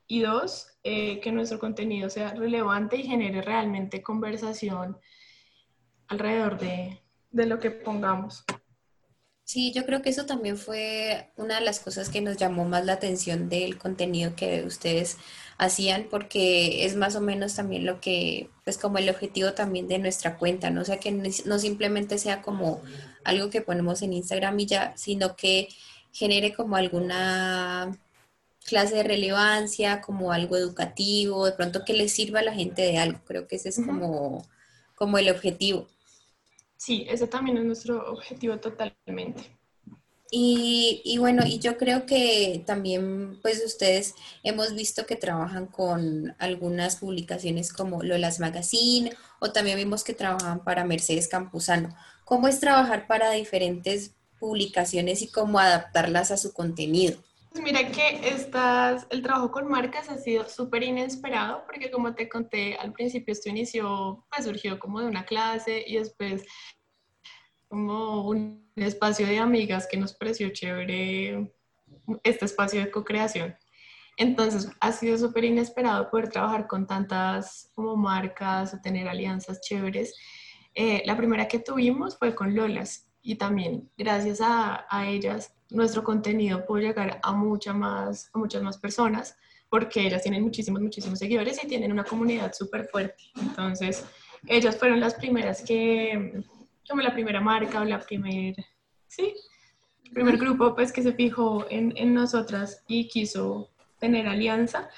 y 0.08 0.22
dos, 0.22 0.68
eh, 0.84 1.20
que 1.20 1.32
nuestro 1.32 1.60
contenido 1.60 2.10
sea 2.10 2.34
relevante 2.34 2.98
y 2.98 3.04
genere 3.04 3.42
realmente 3.42 4.02
conversación 4.02 4.98
alrededor 6.08 6.60
de, 6.60 7.02
de 7.32 7.46
lo 7.46 7.60
que 7.60 7.72
pongamos. 7.72 8.46
Sí, 9.46 9.74
yo 9.74 9.86
creo 9.86 10.02
que 10.02 10.10
eso 10.10 10.26
también 10.26 10.58
fue 10.58 11.32
una 11.36 11.60
de 11.60 11.66
las 11.66 11.80
cosas 11.80 12.10
que 12.10 12.22
nos 12.22 12.38
llamó 12.38 12.64
más 12.64 12.86
la 12.86 12.94
atención 12.94 13.50
del 13.50 13.78
contenido 13.78 14.36
que 14.36 14.64
ustedes 14.64 15.18
hacían, 15.58 16.08
porque 16.10 16.86
es 16.86 16.96
más 16.96 17.16
o 17.16 17.22
menos 17.22 17.56
también 17.56 17.86
lo 17.86 18.00
que, 18.00 18.50
pues 18.64 18.78
como 18.78 19.00
el 19.00 19.10
objetivo 19.10 19.54
también 19.54 19.88
de 19.90 20.00
nuestra 20.00 20.38
cuenta, 20.38 20.70
¿no? 20.70 20.82
O 20.82 20.86
sea, 20.86 20.98
que 21.00 21.12
no 21.12 21.60
simplemente 21.60 22.18
sea 22.18 22.42
como 22.42 22.82
algo 23.26 23.50
que 23.50 23.62
ponemos 23.62 24.02
en 24.02 24.14
Instagram 24.14 24.60
y 24.62 24.66
ya, 24.66 24.96
sino 24.96 25.36
que 25.36 25.68
genere 26.14 26.54
como 26.54 26.78
alguna 26.78 27.92
clase 28.66 28.96
de 28.96 29.04
relevancia, 29.04 30.02
como 30.02 30.32
algo 30.32 30.58
educativo, 30.58 31.46
de 31.46 31.52
pronto 31.52 31.84
que 31.86 31.94
le 31.94 32.10
sirva 32.10 32.40
a 32.40 32.44
la 32.44 32.54
gente 32.54 32.82
de 32.82 32.98
algo. 32.98 33.20
Creo 33.26 33.48
que 33.48 33.58
ese 33.58 33.70
es 33.70 33.76
como, 33.76 34.48
como 34.96 35.18
el 35.18 35.30
objetivo. 35.30 35.88
Sí, 36.78 37.06
ese 37.10 37.28
también 37.28 37.58
es 37.58 37.66
nuestro 37.66 38.12
objetivo 38.12 38.58
totalmente. 38.58 39.58
Y, 40.36 41.02
y, 41.06 41.20
bueno, 41.20 41.46
y 41.46 41.60
yo 41.60 41.78
creo 41.78 42.08
que 42.08 42.64
también, 42.66 43.40
pues 43.44 43.64
ustedes 43.64 44.16
hemos 44.42 44.74
visto 44.74 45.06
que 45.06 45.16
trabajan 45.16 45.68
con 45.68 46.36
algunas 46.40 46.96
publicaciones 46.96 47.72
como 47.72 48.02
Lolas 48.02 48.40
Magazine 48.40 49.16
o 49.40 49.52
también 49.52 49.78
vimos 49.78 50.04
que 50.04 50.16
trabajan 50.16 50.64
para 50.64 50.86
Mercedes 50.86 51.28
Campuzano. 51.28 51.96
¿Cómo 52.26 52.48
es 52.48 52.60
trabajar 52.60 53.06
para 53.06 53.30
diferentes 53.32 54.16
publicaciones 54.40 55.22
y 55.22 55.28
cómo 55.28 55.60
adaptarlas 55.60 56.32
a 56.32 56.38
su 56.38 56.52
contenido? 56.52 57.22
Pues 57.54 57.64
mira 57.64 57.92
que 57.92 58.20
el 59.12 59.22
trabajo 59.22 59.52
con 59.52 59.68
marcas 59.68 60.10
ha 60.10 60.18
sido 60.18 60.50
súper 60.50 60.82
inesperado 60.82 61.64
porque 61.68 61.92
como 61.92 62.16
te 62.16 62.28
conté 62.28 62.76
al 62.78 62.94
principio, 62.94 63.32
esto 63.32 63.48
inició, 63.48 64.26
pues 64.32 64.46
surgió 64.46 64.80
como 64.80 65.00
de 65.00 65.06
una 65.06 65.24
clase 65.24 65.84
y 65.86 65.98
después 65.98 66.44
como 67.68 68.28
un 68.28 68.72
espacio 68.76 69.28
de 69.28 69.38
amigas 69.38 69.88
que 69.88 69.98
nos 69.98 70.16
pareció 70.16 70.50
chévere 70.50 71.54
este 72.24 72.46
espacio 72.46 72.80
de 72.80 72.90
co-creación. 72.90 73.56
Entonces 74.18 74.72
ha 74.80 74.92
sido 74.92 75.16
súper 75.20 75.44
inesperado 75.44 76.10
poder 76.10 76.30
trabajar 76.30 76.66
con 76.66 76.88
tantas 76.88 77.72
como 77.76 77.96
marcas 77.96 78.74
o 78.74 78.82
tener 78.82 79.08
alianzas 79.08 79.62
chéveres. 79.62 80.16
Eh, 80.74 81.04
la 81.06 81.16
primera 81.16 81.48
que 81.48 81.60
tuvimos 81.60 82.18
fue 82.18 82.34
con 82.34 82.56
Lolas 82.56 83.13
y 83.24 83.36
también 83.36 83.90
gracias 83.98 84.42
a, 84.42 84.86
a 84.90 85.08
ellas 85.08 85.56
nuestro 85.74 86.04
contenido 86.04 86.66
puede 86.66 86.88
llegar 86.88 87.20
a, 87.24 87.32
mucha 87.34 87.74
más, 87.74 88.30
a 88.34 88.38
muchas 88.38 88.62
más 88.62 88.78
personas 88.78 89.36
porque 89.70 90.06
ellas 90.06 90.22
tienen 90.22 90.44
muchísimos, 90.44 90.82
muchísimos 90.82 91.18
seguidores 91.18 91.62
y 91.64 91.68
tienen 91.68 91.92
una 91.92 92.04
comunidad 92.04 92.54
súper 92.54 92.88
fuerte. 92.90 93.24
Entonces, 93.42 94.06
ellas 94.46 94.78
fueron 94.78 95.00
las 95.00 95.16
primeras 95.16 95.64
que, 95.64 96.44
como 96.88 97.02
la 97.02 97.12
primera 97.12 97.42
marca 97.42 97.82
o 97.82 97.84
la 97.84 98.00
primer, 98.00 98.56
sí, 99.08 99.34
primer 100.14 100.38
grupo 100.38 100.76
pues 100.76 100.92
que 100.92 101.02
se 101.02 101.14
fijó 101.14 101.66
en, 101.72 101.92
en 101.98 102.14
nosotras 102.14 102.84
y 102.88 103.08
quiso 103.08 103.72
tener 103.98 104.28
alianza. 104.28 104.90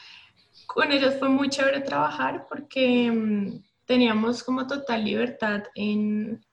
Con 0.67 0.91
ellos 0.91 1.15
fue 1.20 1.29
muy 1.29 1.48
chévere 1.48 1.79
trabajar 1.79 2.46
porque 2.50 3.10
mm, 3.10 3.63
teníamos 3.86 4.44
como 4.44 4.67
total 4.67 5.05
libertad 5.05 5.63
en, 5.74 6.44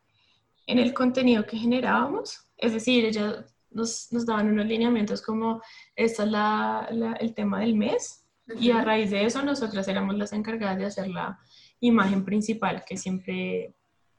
en 0.67 0.79
el 0.79 0.95
contenido 0.95 1.47
que 1.47 1.57
generábamos. 1.57 2.49
Es 2.57 2.73
decir, 2.73 3.05
ellas 3.05 3.45
nos, 3.71 4.13
nos 4.13 4.27
daban 4.27 4.49
unos 4.49 4.67
lineamientos 4.67 5.23
como, 5.23 5.61
esta 5.97 6.25
es 6.25 6.31
la, 6.31 7.17
el 7.21 7.35
tema 7.35 7.61
del 7.61 7.75
mes, 7.75 8.25
y 8.59 8.71
a 8.71 8.85
raíz 8.85 9.11
de 9.11 9.25
eso 9.25 9.43
nosotras 9.43 9.87
éramos 9.89 10.17
las 10.17 10.33
encargadas 10.33 10.79
de 10.79 10.87
hacer 10.87 11.09
la 11.09 11.39
imagen 11.81 12.25
principal, 12.25 12.85
que 12.87 12.97
siempre, 12.97 13.75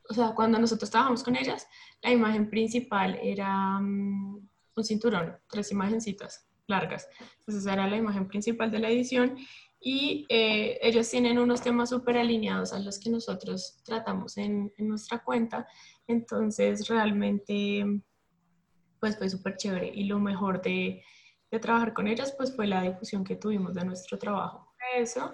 o 0.09 0.13
sea, 0.13 0.33
cuando 0.33 0.59
nosotros 0.59 0.87
estábamos 0.87 1.23
con 1.23 1.35
ellas, 1.35 1.67
la 2.01 2.11
imagen 2.11 2.49
principal 2.49 3.19
era 3.21 3.79
mm, 3.79 4.49
un 4.75 4.83
cinturón, 4.83 5.37
tres 5.49 5.71
imagencitas 5.71 6.47
largas. 6.67 7.07
Entonces 7.39 7.65
era 7.65 7.87
la 7.87 7.97
imagen 7.97 8.27
principal 8.27 8.71
de 8.71 8.79
la 8.79 8.89
edición 8.89 9.37
y 9.79 10.25
eh, 10.29 10.79
ellos 10.81 11.09
tienen 11.09 11.37
unos 11.37 11.61
temas 11.61 11.89
súper 11.89 12.17
alineados 12.17 12.71
a 12.71 12.79
los 12.79 12.99
que 12.99 13.09
nosotros 13.09 13.81
tratamos 13.83 14.37
en, 14.37 14.71
en 14.77 14.87
nuestra 14.87 15.19
cuenta. 15.19 15.67
Entonces 16.07 16.87
realmente 16.87 17.85
pues 18.99 19.17
fue 19.17 19.29
súper 19.29 19.57
chévere. 19.57 19.91
Y 19.93 20.05
lo 20.05 20.17
mejor 20.17 20.61
de, 20.61 21.03
de, 21.51 21.59
trabajar 21.59 21.93
con 21.93 22.07
ellas, 22.07 22.33
pues 22.37 22.55
fue 22.55 22.67
la 22.67 22.81
difusión 22.83 23.25
que 23.25 23.35
tuvimos 23.35 23.73
de 23.73 23.83
nuestro 23.83 24.17
trabajo. 24.17 24.73
Eso, 24.95 25.33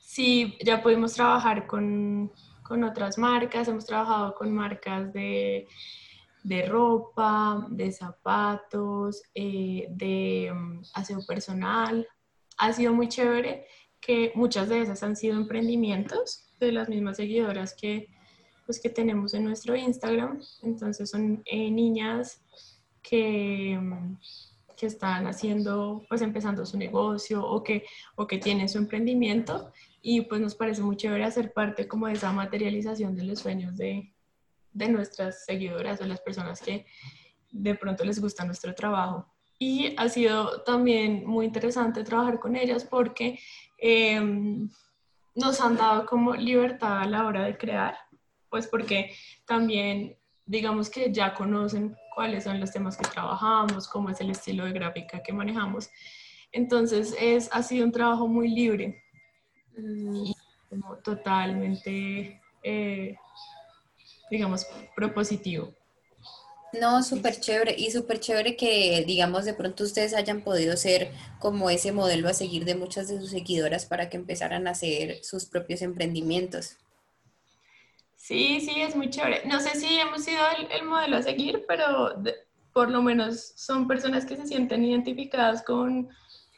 sí, 0.00 0.58
ya 0.64 0.82
pudimos 0.82 1.14
trabajar 1.14 1.68
con, 1.68 2.32
con 2.64 2.82
otras 2.82 3.16
marcas, 3.16 3.68
hemos 3.68 3.86
trabajado 3.86 4.34
con 4.34 4.52
marcas 4.52 5.12
de, 5.12 5.68
de 6.42 6.66
ropa, 6.66 7.66
de 7.70 7.92
zapatos, 7.92 9.22
eh, 9.34 9.86
de 9.90 10.50
um, 10.52 10.82
aseo 10.94 11.24
personal. 11.26 12.06
Ha 12.58 12.72
sido 12.72 12.92
muy 12.92 13.08
chévere 13.08 13.66
que 14.00 14.32
muchas 14.34 14.68
de 14.68 14.82
esas 14.82 15.02
han 15.02 15.16
sido 15.16 15.36
emprendimientos 15.36 16.52
de 16.60 16.72
las 16.72 16.88
mismas 16.88 17.16
seguidoras 17.16 17.74
que, 17.74 18.08
pues, 18.66 18.80
que 18.80 18.90
tenemos 18.90 19.34
en 19.34 19.44
nuestro 19.44 19.76
Instagram. 19.76 20.40
Entonces 20.62 21.10
son 21.10 21.42
eh, 21.46 21.70
niñas 21.70 22.40
que, 23.02 23.78
que 24.76 24.86
están 24.86 25.26
haciendo, 25.26 26.04
pues 26.08 26.22
empezando 26.22 26.64
su 26.66 26.76
negocio 26.78 27.44
o 27.44 27.62
que, 27.62 27.84
o 28.16 28.26
que 28.26 28.38
tienen 28.38 28.68
su 28.68 28.78
emprendimiento 28.78 29.72
y 30.02 30.20
pues 30.22 30.40
nos 30.40 30.54
parece 30.54 30.82
muy 30.82 30.96
chévere 30.96 31.24
hacer 31.24 31.52
parte 31.52 31.88
como 31.88 32.06
de 32.06 32.12
esa 32.12 32.32
materialización 32.32 33.16
de 33.16 33.24
los 33.24 33.38
sueños 33.38 33.76
de, 33.76 34.12
de 34.72 34.88
nuestras 34.88 35.44
seguidoras 35.46 36.00
o 36.00 36.04
las 36.04 36.20
personas 36.20 36.60
que 36.60 36.84
de 37.50 37.74
pronto 37.74 38.04
les 38.04 38.20
gusta 38.20 38.44
nuestro 38.44 38.74
trabajo. 38.74 39.26
Y 39.58 39.94
ha 39.96 40.08
sido 40.08 40.62
también 40.62 41.24
muy 41.24 41.46
interesante 41.46 42.04
trabajar 42.04 42.40
con 42.40 42.56
ellas 42.56 42.84
porque 42.84 43.38
em, 43.78 44.68
nos 45.34 45.60
han 45.60 45.76
dado 45.76 46.04
como 46.06 46.34
libertad 46.34 47.00
a 47.00 47.06
la 47.06 47.26
hora 47.26 47.44
de 47.44 47.56
crear 47.56 47.96
pues 48.54 48.68
porque 48.68 49.10
también 49.46 50.16
digamos 50.46 50.88
que 50.88 51.12
ya 51.12 51.34
conocen 51.34 51.96
cuáles 52.14 52.44
son 52.44 52.60
los 52.60 52.70
temas 52.70 52.96
que 52.96 53.08
trabajamos, 53.08 53.88
cómo 53.88 54.10
es 54.10 54.20
el 54.20 54.30
estilo 54.30 54.64
de 54.64 54.70
gráfica 54.70 55.24
que 55.24 55.32
manejamos. 55.32 55.90
Entonces 56.52 57.16
es, 57.20 57.48
ha 57.50 57.64
sido 57.64 57.84
un 57.84 57.90
trabajo 57.90 58.28
muy 58.28 58.46
libre 58.46 59.02
mm. 59.76 60.14
y 60.14 60.34
totalmente, 61.02 62.40
eh, 62.62 63.16
digamos, 64.30 64.68
propositivo. 64.94 65.74
No, 66.80 67.02
súper 67.02 67.40
chévere 67.40 67.74
y 67.76 67.90
súper 67.90 68.20
chévere 68.20 68.56
que, 68.56 69.02
digamos, 69.04 69.46
de 69.46 69.54
pronto 69.54 69.82
ustedes 69.82 70.14
hayan 70.14 70.42
podido 70.42 70.76
ser 70.76 71.10
como 71.40 71.70
ese 71.70 71.90
modelo 71.90 72.28
a 72.28 72.34
seguir 72.34 72.64
de 72.64 72.76
muchas 72.76 73.08
de 73.08 73.18
sus 73.18 73.30
seguidoras 73.30 73.84
para 73.84 74.08
que 74.08 74.16
empezaran 74.16 74.68
a 74.68 74.70
hacer 74.70 75.24
sus 75.24 75.44
propios 75.44 75.82
emprendimientos. 75.82 76.76
Sí, 78.24 78.58
sí, 78.62 78.80
es 78.80 78.96
muy 78.96 79.10
chévere. 79.10 79.42
No 79.44 79.60
sé 79.60 79.78
si 79.78 79.98
hemos 79.98 80.24
sido 80.24 80.40
el, 80.70 80.86
modelo 80.86 81.18
a 81.18 81.22
seguir, 81.22 81.66
pero 81.68 82.14
por 82.72 82.90
lo 82.90 83.02
menos 83.02 83.52
son 83.54 83.86
personas 83.86 84.24
que 84.24 84.34
se 84.34 84.46
sienten 84.46 84.82
identificadas 84.82 85.62
con 85.62 86.08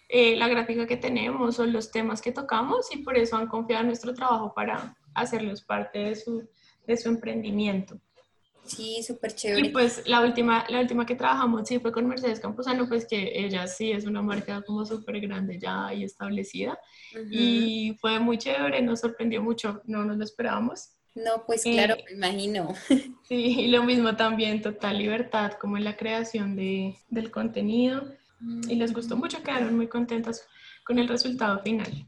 eh, 0.09 0.37
la 0.37 0.47
gráfica 0.47 0.87
que 0.87 0.97
tenemos 0.97 1.59
o 1.59 1.67
los 1.67 1.91
temas 1.91 2.23
que 2.23 2.31
tocamos 2.31 2.95
y 2.95 2.99
por 2.99 3.17
eso 3.17 3.37
han 3.37 3.49
confiado 3.49 3.81
en 3.81 3.89
nuestro 3.89 4.15
trabajo 4.15 4.55
para 4.55 4.97
hacerlos 5.13 5.65
parte 5.65 5.99
de 5.99 6.15
su, 6.15 6.49
de 6.87 6.97
su 6.97 7.09
emprendimiento. 7.09 7.99
Sí, 8.65 9.03
súper 9.03 9.35
chévere. 9.35 9.67
Y 9.67 9.71
pues 9.71 10.07
la 10.07 10.21
última, 10.21 10.67
la 10.69 10.79
última 10.79 11.05
que 11.05 11.17
trabajamos 11.17 11.67
sí 11.67 11.81
fue 11.81 11.91
con 11.91 12.07
Mercedes 12.07 12.39
Campuzano, 12.39 12.89
pues 12.89 13.09
que 13.09 13.33
ella 13.35 13.67
sí 13.67 13.91
es 13.91 14.07
una 14.07 14.23
marca 14.23 14.63
como 14.63 14.87
súper 14.87 15.19
grande 15.19 15.59
ya 15.59 15.93
y 15.93 16.05
establecida. 16.05 16.79
Y 17.29 17.97
fue 18.01 18.21
muy 18.21 18.39
chévere, 18.39 18.81
nos 18.83 19.01
sorprendió 19.01 19.43
mucho, 19.43 19.83
no 19.87 20.05
nos 20.05 20.17
lo 20.17 20.23
esperábamos. 20.23 20.96
No, 21.17 21.45
pues 21.47 21.63
claro, 21.63 21.95
eh, 21.95 22.05
me 22.11 22.29
imagino. 22.29 22.75
Sí, 23.27 23.59
y 23.59 23.67
lo 23.69 23.83
mismo 23.83 24.15
también, 24.15 24.63
total 24.63 24.99
libertad 24.99 25.55
como 25.61 25.77
en 25.77 25.83
la 25.83 25.97
creación 25.97 26.55
de, 26.55 26.97
del 27.11 27.33
contenido. 27.33 28.05
Y 28.69 28.77
les 28.77 28.93
gustó 28.93 29.17
mucho, 29.17 29.43
quedaron 29.43 29.75
muy 29.75 29.89
contentas 29.89 30.47
con 30.85 31.01
el 31.01 31.09
resultado 31.09 31.59
final. 31.59 32.07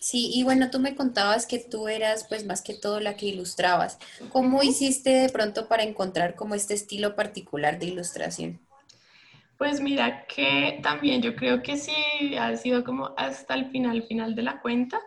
Sí, 0.00 0.32
y 0.34 0.42
bueno, 0.42 0.68
tú 0.68 0.80
me 0.80 0.96
contabas 0.96 1.46
que 1.46 1.60
tú 1.60 1.86
eras 1.86 2.26
pues 2.28 2.44
más 2.44 2.60
que 2.60 2.74
todo 2.74 2.98
la 2.98 3.14
que 3.16 3.26
ilustrabas. 3.26 3.98
¿Cómo 4.30 4.64
hiciste 4.64 5.10
de 5.10 5.28
pronto 5.28 5.68
para 5.68 5.84
encontrar 5.84 6.34
como 6.34 6.56
este 6.56 6.74
estilo 6.74 7.14
particular 7.14 7.78
de 7.78 7.86
ilustración? 7.86 8.58
Pues 9.58 9.80
mira 9.80 10.26
que 10.26 10.80
también 10.82 11.22
yo 11.22 11.36
creo 11.36 11.62
que 11.62 11.76
sí 11.76 11.94
ha 12.36 12.56
sido 12.56 12.82
como 12.82 13.14
hasta 13.16 13.54
el 13.54 13.70
final, 13.70 14.02
final 14.02 14.34
de 14.34 14.42
la 14.42 14.60
cuenta. 14.60 14.98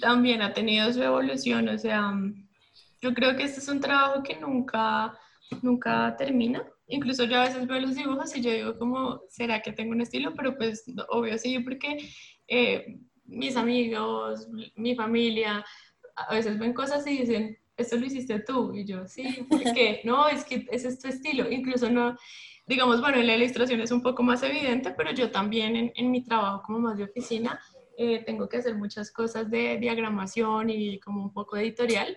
También 0.00 0.40
ha 0.40 0.54
tenido 0.54 0.90
su 0.94 1.02
evolución, 1.02 1.68
o 1.68 1.76
sea, 1.76 2.14
yo 3.00 3.14
creo 3.14 3.36
que 3.36 3.44
este 3.44 3.60
es 3.60 3.68
un 3.68 3.80
trabajo 3.80 4.22
que 4.22 4.36
nunca, 4.36 5.18
nunca 5.62 6.16
termina. 6.16 6.64
Incluso 6.86 7.24
yo 7.24 7.38
a 7.38 7.44
veces 7.44 7.66
veo 7.66 7.80
los 7.80 7.94
dibujos 7.94 8.34
y 8.36 8.40
yo 8.40 8.50
digo 8.50 8.78
como, 8.78 9.20
¿será 9.28 9.60
que 9.60 9.72
tengo 9.72 9.92
un 9.92 10.00
estilo? 10.00 10.34
Pero 10.34 10.56
pues 10.56 10.84
obvio 11.08 11.36
sí, 11.38 11.58
porque... 11.60 11.98
Eh, 12.48 12.98
mis 13.28 13.56
amigos, 13.56 14.48
mi 14.74 14.94
familia, 14.94 15.64
a 16.16 16.34
veces 16.34 16.58
ven 16.58 16.72
cosas 16.72 17.06
y 17.06 17.18
dicen, 17.18 17.58
esto 17.76 17.96
lo 17.96 18.06
hiciste 18.06 18.40
tú. 18.40 18.74
Y 18.74 18.84
yo, 18.84 19.06
sí, 19.06 19.46
¿por 19.48 19.62
qué? 19.74 20.00
no, 20.04 20.28
es 20.28 20.44
que 20.44 20.66
ese 20.70 20.88
es 20.88 20.98
tu 20.98 21.08
estilo. 21.08 21.50
Incluso 21.50 21.90
no, 21.90 22.16
digamos, 22.66 23.00
bueno, 23.00 23.18
en 23.18 23.26
la 23.26 23.36
ilustración 23.36 23.80
es 23.80 23.92
un 23.92 24.02
poco 24.02 24.22
más 24.22 24.42
evidente, 24.42 24.92
pero 24.96 25.12
yo 25.12 25.30
también 25.30 25.76
en, 25.76 25.92
en 25.94 26.10
mi 26.10 26.24
trabajo 26.24 26.62
como 26.64 26.80
más 26.80 26.96
de 26.96 27.04
oficina 27.04 27.60
eh, 28.00 28.22
tengo 28.24 28.48
que 28.48 28.58
hacer 28.58 28.76
muchas 28.76 29.10
cosas 29.10 29.50
de 29.50 29.76
diagramación 29.76 30.70
y 30.70 31.00
como 31.00 31.20
un 31.20 31.32
poco 31.32 31.56
editorial. 31.56 32.16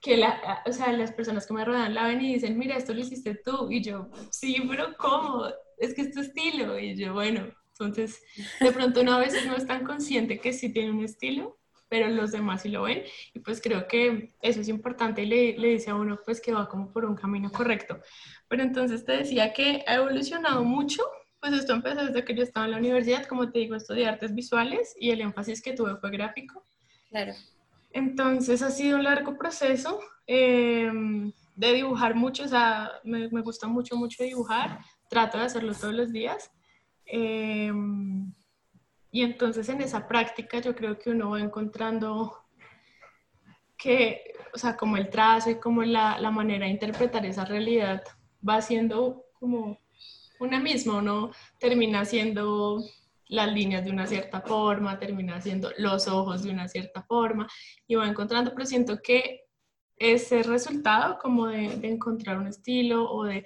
que 0.00 0.16
la, 0.16 0.62
o 0.64 0.72
sea, 0.72 0.92
las 0.92 1.12
personas 1.12 1.46
que 1.46 1.52
me 1.52 1.62
rodean 1.62 1.94
la 1.94 2.06
ven 2.06 2.22
y 2.22 2.32
dicen, 2.32 2.56
mira, 2.56 2.74
esto 2.76 2.94
lo 2.94 3.00
hiciste 3.00 3.34
tú. 3.34 3.70
Y 3.70 3.82
yo, 3.82 4.08
sí, 4.30 4.62
pero 4.66 4.96
¿cómo? 4.96 5.44
Es 5.76 5.92
que 5.92 6.02
es 6.02 6.12
tu 6.12 6.20
estilo. 6.20 6.78
Y 6.78 6.96
yo, 6.96 7.12
bueno, 7.12 7.48
entonces, 7.72 8.22
de 8.58 8.72
pronto 8.72 9.02
uno 9.02 9.12
a 9.12 9.18
veces 9.18 9.46
no 9.46 9.54
es 9.56 9.66
tan 9.66 9.84
consciente 9.84 10.38
que 10.38 10.54
sí 10.54 10.72
tiene 10.72 10.90
un 10.90 11.04
estilo, 11.04 11.58
pero 11.90 12.08
los 12.08 12.32
demás 12.32 12.62
sí 12.62 12.70
lo 12.70 12.84
ven. 12.84 13.02
Y 13.34 13.40
pues 13.40 13.60
creo 13.60 13.86
que 13.86 14.32
eso 14.40 14.62
es 14.62 14.68
importante 14.68 15.22
y 15.22 15.26
le, 15.26 15.58
le, 15.58 15.68
dice 15.68 15.90
a 15.90 15.96
uno 15.96 16.18
pues 16.24 16.40
que 16.40 16.54
va 16.54 16.66
como 16.66 16.90
por 16.90 17.04
un 17.04 17.14
camino 17.14 17.52
correcto. 17.52 18.00
Pero 18.48 18.62
entonces 18.62 19.04
te 19.04 19.12
decía 19.18 19.52
que 19.52 19.84
ha 19.86 19.96
evolucionado 19.96 20.64
mucho. 20.64 21.02
Pues 21.46 21.60
esto 21.60 21.74
empezó 21.74 22.04
desde 22.04 22.24
que 22.24 22.34
yo 22.34 22.42
estaba 22.42 22.66
en 22.66 22.72
la 22.72 22.78
universidad, 22.78 23.26
como 23.26 23.50
te 23.50 23.60
digo, 23.60 23.76
estudié 23.76 24.06
artes 24.06 24.34
visuales 24.34 24.96
y 24.98 25.10
el 25.10 25.20
énfasis 25.20 25.62
que 25.62 25.74
tuve 25.74 25.96
fue 25.96 26.10
gráfico. 26.10 26.66
Claro. 27.10 27.32
Entonces 27.92 28.62
ha 28.62 28.70
sido 28.70 28.96
un 28.98 29.04
largo 29.04 29.36
proceso 29.38 30.00
eh, 30.26 30.90
de 31.54 31.72
dibujar 31.72 32.14
mucho, 32.14 32.44
o 32.44 32.48
sea, 32.48 32.90
me, 33.04 33.28
me 33.28 33.42
gusta 33.42 33.68
mucho, 33.68 33.96
mucho 33.96 34.24
dibujar. 34.24 34.80
Trato 35.08 35.38
de 35.38 35.44
hacerlo 35.44 35.72
todos 35.72 35.94
los 35.94 36.12
días 36.12 36.50
Em, 37.06 38.32
y 39.12 39.22
entonces 39.22 39.68
en 39.68 39.80
esa 39.80 40.08
práctica 40.08 40.58
yo 40.58 40.74
creo 40.74 40.98
que 40.98 41.10
uno 41.10 41.30
va 41.30 41.40
encontrando 41.40 42.44
que, 43.78 44.34
o 44.52 44.58
sea, 44.58 44.76
como 44.76 44.96
el 44.96 45.08
trazo 45.08 45.50
y 45.50 45.60
como 45.60 45.84
la, 45.84 46.18
la 46.18 46.30
manera 46.30 46.66
de 46.66 46.72
interpretar 46.72 47.24
esa 47.24 47.44
realidad 47.44 48.02
va 48.46 48.60
siendo 48.60 49.24
como 49.34 49.78
una 50.40 50.60
misma, 50.60 50.98
uno 50.98 51.30
termina 51.58 52.00
haciendo 52.00 52.82
las 53.28 53.52
líneas 53.52 53.84
de 53.84 53.90
una 53.90 54.06
cierta 54.06 54.40
forma, 54.40 54.98
termina 54.98 55.36
haciendo 55.36 55.72
los 55.78 56.06
ojos 56.08 56.42
de 56.42 56.50
una 56.50 56.68
cierta 56.68 57.02
forma 57.02 57.48
y 57.86 57.94
va 57.94 58.06
encontrando, 58.06 58.52
pero 58.54 58.66
siento 58.66 59.00
que 59.02 59.46
ese 59.96 60.42
resultado 60.42 61.18
como 61.18 61.46
de, 61.46 61.66
encontrar 61.82 62.38
un 62.38 62.46
estilo 62.46 63.10
o 63.10 63.24
de 63.24 63.44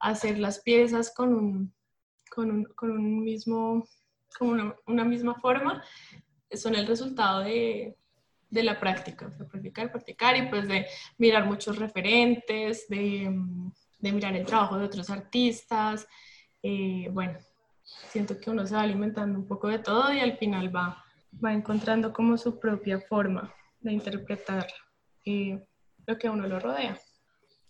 hacer 0.00 0.38
las 0.38 0.60
piezas 0.60 1.12
con 1.14 1.34
un, 1.34 1.74
con 2.30 2.50
un, 2.50 2.64
con 2.64 2.90
un 2.90 3.22
mismo, 3.22 3.86
con 4.38 4.74
una, 4.86 5.04
misma 5.04 5.34
forma, 5.40 5.84
son 6.52 6.74
el 6.74 6.86
resultado 6.86 7.40
de, 7.40 7.96
de 8.50 8.62
la 8.62 8.80
práctica, 8.80 9.28
de 9.28 9.44
practicar, 9.44 9.92
practicar 9.92 10.36
y 10.36 10.48
pues 10.48 10.66
de 10.66 10.86
mirar 11.18 11.46
muchos 11.46 11.78
referentes, 11.78 12.88
de, 12.88 13.30
de 14.02 14.12
mirar 14.12 14.36
el 14.36 14.44
trabajo 14.44 14.76
de 14.78 14.84
otros 14.84 15.08
artistas. 15.08 16.06
Eh, 16.62 17.08
bueno, 17.10 17.38
siento 18.10 18.38
que 18.38 18.50
uno 18.50 18.66
se 18.66 18.74
va 18.74 18.82
alimentando 18.82 19.38
un 19.38 19.46
poco 19.46 19.68
de 19.68 19.78
todo 19.78 20.12
y 20.12 20.20
al 20.20 20.36
final 20.36 20.74
va, 20.74 21.02
va 21.42 21.52
encontrando 21.54 22.12
como 22.12 22.36
su 22.36 22.58
propia 22.58 23.00
forma 23.00 23.54
de 23.80 23.92
interpretar 23.92 24.66
eh, 25.24 25.64
lo 26.06 26.18
que 26.18 26.26
a 26.26 26.32
uno 26.32 26.46
lo 26.46 26.60
rodea. 26.60 27.00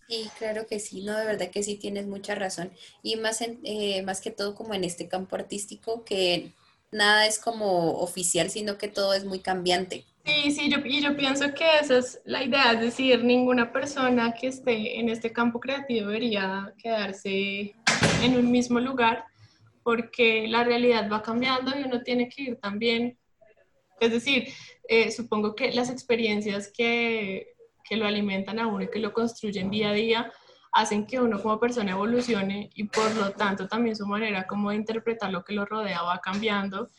Sí, 0.09 0.29
claro 0.37 0.67
que 0.67 0.79
sí, 0.79 1.01
no, 1.01 1.15
de 1.15 1.25
verdad 1.25 1.49
que 1.49 1.63
sí 1.63 1.75
tienes 1.75 2.07
mucha 2.07 2.35
razón. 2.35 2.71
Y 3.03 3.15
más, 3.15 3.41
eh, 3.41 4.01
más 4.03 4.19
que 4.19 4.31
todo 4.31 4.53
como 4.53 4.73
en 4.73 4.83
este 4.83 5.07
campo 5.07 5.35
artístico, 5.35 6.03
que 6.03 6.51
nada 6.91 7.25
es 7.25 7.39
como 7.39 7.99
oficial, 7.99 8.49
sino 8.49 8.77
que 8.77 8.89
todo 8.89 9.13
es 9.13 9.23
muy 9.23 9.39
cambiante. 9.39 10.05
Sí, 10.25 10.51
sí, 10.51 10.69
yo, 10.69 10.77
y 10.85 11.01
yo 11.01 11.15
pienso 11.17 11.53
que 11.53 11.65
esa 11.81 11.97
es 11.97 12.21
la 12.25 12.43
idea, 12.43 12.71
es 12.73 12.79
decir, 12.79 13.23
ninguna 13.23 13.71
persona 13.71 14.33
que 14.33 14.47
esté 14.47 14.99
en 14.99 15.09
este 15.09 15.33
campo 15.33 15.59
creativo 15.59 16.07
debería 16.07 16.73
quedarse 16.77 17.75
en 18.21 18.37
un 18.37 18.49
mismo 18.49 18.79
lugar, 18.79 19.25
porque 19.83 20.47
la 20.47 20.63
realidad 20.63 21.09
va 21.11 21.21
cambiando 21.21 21.77
y 21.77 21.83
uno 21.83 22.01
tiene 22.01 22.29
que 22.29 22.43
ir 22.43 22.55
también, 22.55 23.17
es 23.99 24.11
decir, 24.11 24.47
eh, 24.87 25.11
supongo 25.11 25.55
que 25.55 25.71
las 25.73 25.89
experiencias 25.89 26.71
que 26.71 27.53
que 27.83 27.97
lo 27.97 28.07
alimentan 28.07 28.59
a 28.59 28.67
uno 28.67 28.83
y 28.83 28.89
que 28.89 28.99
lo 28.99 29.13
construyen 29.13 29.69
día 29.69 29.89
a 29.89 29.93
día, 29.93 30.31
hacen 30.71 31.05
que 31.05 31.19
uno 31.19 31.41
como 31.41 31.59
persona 31.59 31.91
evolucione 31.91 32.71
y 32.73 32.85
por 32.85 33.13
lo 33.15 33.31
tanto 33.31 33.67
también 33.67 33.95
su 33.95 34.07
manera 34.07 34.47
como 34.47 34.71
de 34.71 34.77
interpretar 34.77 35.31
lo 35.31 35.43
que 35.43 35.53
lo 35.53 35.65
rodea 35.65 36.01
va 36.01 36.19
cambiando. 36.19 36.89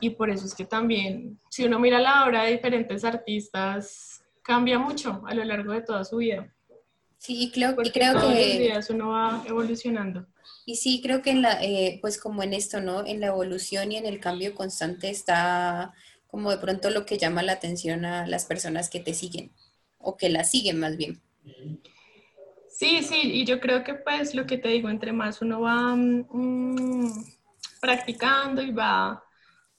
Y 0.00 0.10
por 0.10 0.30
eso 0.30 0.46
es 0.46 0.54
que 0.54 0.64
también, 0.64 1.38
si 1.50 1.64
uno 1.64 1.78
mira 1.78 2.00
la 2.00 2.24
obra 2.24 2.44
de 2.44 2.52
diferentes 2.52 3.04
artistas, 3.04 4.22
cambia 4.42 4.78
mucho 4.78 5.22
a 5.26 5.34
lo 5.34 5.44
largo 5.44 5.72
de 5.72 5.82
toda 5.82 6.04
su 6.04 6.18
vida. 6.18 6.52
Sí, 7.18 7.50
creo, 7.52 7.76
y 7.82 7.90
creo 7.90 8.14
todos 8.14 8.32
que... 8.32 8.48
Los 8.48 8.58
días 8.58 8.90
uno 8.90 9.10
va 9.10 9.44
evolucionando. 9.46 10.26
Y 10.64 10.76
sí, 10.76 11.00
creo 11.02 11.20
que 11.20 11.30
en 11.30 11.42
la, 11.42 11.62
eh, 11.62 11.98
pues 12.00 12.18
como 12.18 12.42
en 12.42 12.54
esto, 12.54 12.80
¿no? 12.80 13.04
En 13.06 13.20
la 13.20 13.26
evolución 13.26 13.92
y 13.92 13.96
en 13.96 14.06
el 14.06 14.20
cambio 14.20 14.54
constante 14.54 15.10
está 15.10 15.92
como 16.26 16.50
de 16.50 16.58
pronto 16.58 16.90
lo 16.90 17.04
que 17.04 17.18
llama 17.18 17.42
la 17.42 17.52
atención 17.52 18.04
a 18.04 18.26
las 18.26 18.44
personas 18.44 18.88
que 18.88 19.00
te 19.00 19.14
siguen 19.14 19.50
o 19.98 20.16
que 20.16 20.28
la 20.28 20.44
siguen 20.44 20.78
más 20.78 20.96
bien. 20.96 21.20
Sí, 22.68 23.02
sí, 23.02 23.20
y 23.22 23.44
yo 23.44 23.60
creo 23.60 23.84
que 23.84 23.94
pues 23.94 24.34
lo 24.34 24.46
que 24.46 24.56
te 24.56 24.68
digo, 24.68 24.88
entre 24.88 25.12
más 25.12 25.42
uno 25.42 25.60
va 25.60 25.94
mm, 25.94 27.24
practicando 27.80 28.62
y 28.62 28.70
va, 28.70 29.22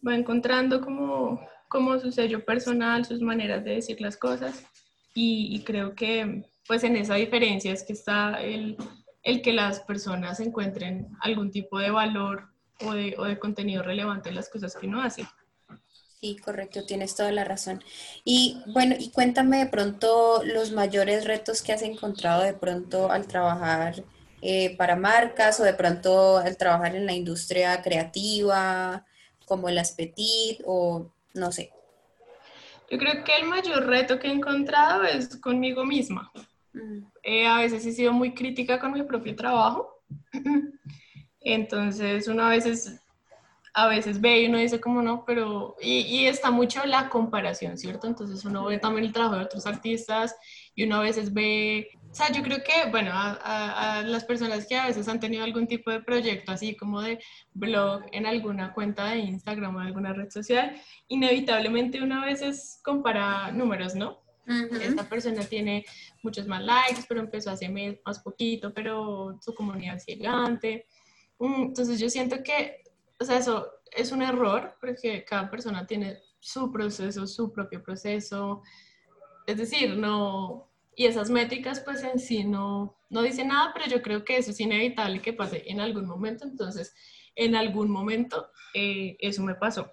va 0.05 0.15
encontrando 0.15 0.81
como, 0.81 1.41
como 1.67 1.99
su 1.99 2.11
sello 2.11 2.43
personal, 2.43 3.05
sus 3.05 3.21
maneras 3.21 3.63
de 3.63 3.75
decir 3.75 4.01
las 4.01 4.17
cosas, 4.17 4.63
y, 5.13 5.61
creo 5.65 5.93
que 5.93 6.45
pues 6.67 6.83
en 6.83 6.95
esa 6.95 7.15
diferencia 7.15 7.73
es 7.73 7.83
que 7.83 7.93
está 7.93 8.41
el, 8.41 8.77
el, 9.23 9.41
que 9.41 9.51
las 9.51 9.81
personas 9.81 10.39
encuentren 10.39 11.09
algún 11.19 11.51
tipo 11.51 11.79
de 11.79 11.91
valor 11.91 12.49
o 12.85 12.93
de, 12.93 13.15
o 13.17 13.25
de 13.25 13.37
contenido 13.37 13.83
relevante 13.83 14.29
en 14.29 14.35
las 14.35 14.47
cosas 14.47 14.75
que 14.75 14.87
uno 14.87 15.01
hace. 15.01 15.25
Sí, 16.21 16.37
correcto, 16.37 16.85
tienes 16.85 17.15
toda 17.15 17.31
la 17.31 17.43
razón. 17.43 17.83
Y 18.23 18.61
bueno, 18.67 18.95
y 18.97 19.09
cuéntame 19.09 19.57
de 19.57 19.65
pronto 19.65 20.43
los 20.45 20.71
mayores 20.71 21.25
retos 21.25 21.61
que 21.61 21.73
has 21.73 21.81
encontrado 21.81 22.43
de 22.43 22.53
pronto 22.53 23.11
al 23.11 23.27
trabajar 23.27 24.03
eh, 24.41 24.77
para 24.77 24.95
marcas 24.95 25.59
o 25.59 25.63
de 25.63 25.73
pronto 25.73 26.37
al 26.37 26.57
trabajar 26.57 26.95
en 26.95 27.07
la 27.07 27.13
industria 27.13 27.81
creativa, 27.81 29.05
como 29.51 29.67
el 29.67 29.77
Aspetit 29.79 30.61
o 30.65 31.11
no 31.33 31.51
sé. 31.51 31.73
Yo 32.89 32.97
creo 32.97 33.21
que 33.25 33.35
el 33.35 33.49
mayor 33.49 33.85
reto 33.85 34.17
que 34.17 34.29
he 34.29 34.31
encontrado 34.31 35.03
es 35.03 35.35
conmigo 35.35 35.83
misma. 35.83 36.31
Mm. 36.71 36.99
Eh, 37.21 37.45
a 37.45 37.57
veces 37.57 37.85
he 37.85 37.91
sido 37.91 38.13
muy 38.13 38.33
crítica 38.33 38.79
con 38.79 38.93
mi 38.93 39.03
propio 39.03 39.35
trabajo. 39.35 40.01
Entonces, 41.41 42.29
uno 42.29 42.45
a 42.45 42.49
veces 42.49 43.01
a 43.73 43.89
veces 43.89 44.21
ve 44.21 44.41
y 44.41 44.47
uno 44.47 44.57
dice 44.57 44.79
como 44.79 45.01
no, 45.01 45.25
pero, 45.25 45.75
y, 45.81 46.25
está 46.25 46.49
mucho 46.49 46.85
la 46.85 47.09
comparación, 47.09 47.77
¿cierto? 47.77 48.07
Entonces 48.07 48.45
uno 48.45 48.65
ve 48.65 48.77
también 48.77 49.05
el 49.05 49.13
trabajo 49.13 49.35
de 49.35 49.43
otros 49.43 49.65
artistas 49.65 50.33
y 50.75 50.83
uno 50.83 50.97
a 50.97 51.01
veces 51.01 51.33
ve, 51.33 51.89
o 52.12 52.13
sea, 52.13 52.32
yo 52.32 52.43
creo 52.43 52.60
que, 52.63 52.89
bueno, 52.89 53.12
a, 53.13 54.04
las 54.06 54.26
personas 54.26 54.67
que 54.67 54.76
a 54.76 54.88
veces 54.88 55.08
han 55.08 55.19
tenido 55.19 55.43
algún 55.43 55.67
tipo 55.67 55.91
de 55.91 56.02
proyecto 56.02 56.52
así 56.52 56.76
como 56.76 57.02
de 57.02 57.19
blog 57.54 58.04
en 58.12 58.26
alguna 58.26 58.74
cuenta 58.74 59.06
de 59.12 59.19
Instagram 59.19 59.76
o 59.76 59.80
alguna 59.80 60.13
red 60.13 60.30
social, 60.30 60.76
inevitablemente 61.08 62.02
uno 62.02 62.21
a 62.21 62.26
veces 62.26 62.80
compara 62.84 63.52
números, 63.52 63.95
¿no? 63.95 64.19
Esta 64.82 65.08
persona 65.08 65.45
tiene 65.45 65.86
muchos 66.24 66.45
más 66.45 66.62
likes, 66.62 67.04
pero 67.08 67.21
empezó 67.21 67.52
hace 67.52 67.69
más 68.06 68.19
poquito, 68.19 68.74
pero 68.74 69.38
su 69.39 69.54
comunidad 69.56 69.95
es 69.95 70.04
gigante. 70.04 70.88
Mm, 71.39 71.67
entonces 71.67 72.00
yo 72.00 72.10
siento 72.10 72.43
que 72.43 72.82
o 73.21 73.24
sea, 73.24 73.38
eso 73.38 73.71
es 73.91 74.12
un 74.12 74.24
error 74.24 74.76
porque 74.82 75.24
cada 75.24 75.50
persona 75.50 75.86
tiene 75.86 76.17
su 76.39 76.71
proceso, 76.71 77.28
su 77.28 77.54
propio 77.54 77.84
proceso. 77.84 78.63
Es 79.45 79.58
decir, 79.58 79.95
no, 79.95 80.70
y 80.95 81.06
esas 81.06 81.30
métricas 81.30 81.80
pues 81.80 82.04
en 82.04 82.19
sí 82.19 82.43
no, 82.43 82.97
no 83.10 83.21
dicen 83.21 83.47
nada, 83.47 83.71
pero 83.73 83.88
yo 83.88 84.01
creo 84.01 84.23
que 84.23 84.38
eso 84.38 84.51
es 84.51 84.60
inevitable 84.60 85.21
que 85.21 85.34
pase 85.34 85.63
en 85.67 85.80
algún 85.80 86.06
momento. 86.06 86.45
Entonces, 86.45 86.93
en 87.36 87.56
algún 87.56 87.89
momento 87.89 88.49
eh, 88.73 89.17
eso 89.19 89.43
me 89.43 89.56
pasó. 89.56 89.91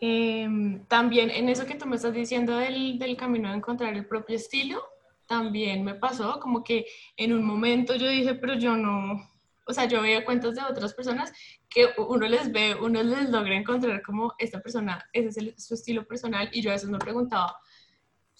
Em, 0.00 0.84
también 0.86 1.30
en 1.30 1.48
eso 1.48 1.64
que 1.64 1.76
tú 1.76 1.86
me 1.86 1.96
estás 1.96 2.12
diciendo 2.12 2.56
del, 2.56 2.98
del 2.98 3.16
camino 3.16 3.48
a 3.48 3.54
encontrar 3.54 3.94
el 3.94 4.06
propio 4.06 4.36
estilo, 4.36 4.82
también 5.26 5.84
me 5.84 5.94
pasó 5.94 6.40
como 6.40 6.62
que 6.62 6.86
en 7.16 7.32
un 7.32 7.44
momento 7.44 7.94
yo 7.94 8.08
dije, 8.08 8.34
pero 8.34 8.54
yo 8.54 8.76
no, 8.76 9.30
o 9.64 9.72
sea, 9.72 9.86
yo 9.86 10.02
veía 10.02 10.24
cuentos 10.24 10.54
de 10.54 10.62
otras 10.62 10.92
personas 10.92 11.32
que 11.68 11.88
uno 11.96 12.26
les 12.26 12.50
ve, 12.52 12.74
uno 12.74 13.02
les 13.02 13.30
logra 13.30 13.54
encontrar 13.54 14.02
como 14.02 14.34
esta 14.38 14.60
persona, 14.60 15.02
ese 15.12 15.28
es 15.28 15.64
su 15.64 15.74
estilo 15.74 16.06
personal 16.06 16.50
y 16.52 16.60
yo 16.60 16.70
a 16.70 16.74
veces 16.74 16.90
me 16.90 16.98
preguntaba, 16.98 17.56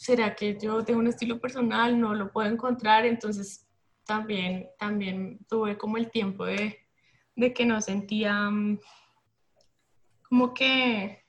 ¿será 0.03 0.35
que 0.35 0.59
yo 0.61 0.85
tengo 0.85 0.99
un 0.99 1.07
estilo 1.07 1.39
personal? 1.39 1.99
No 1.99 2.13
lo 2.13 2.33
puedo 2.33 2.51
encontrar, 2.51 3.07
entonces 3.07 3.69
también, 4.05 4.69
también 4.77 5.39
tuve 5.49 5.79
como 5.79 5.97
el 5.97 6.11
tiempo 6.11 6.45
de, 6.45 6.77
de 7.37 7.55
que 7.55 7.65
no 7.65 7.81
sentía 7.81 8.51
mm, 8.51 8.81
como 10.29 10.53
que 10.55 11.25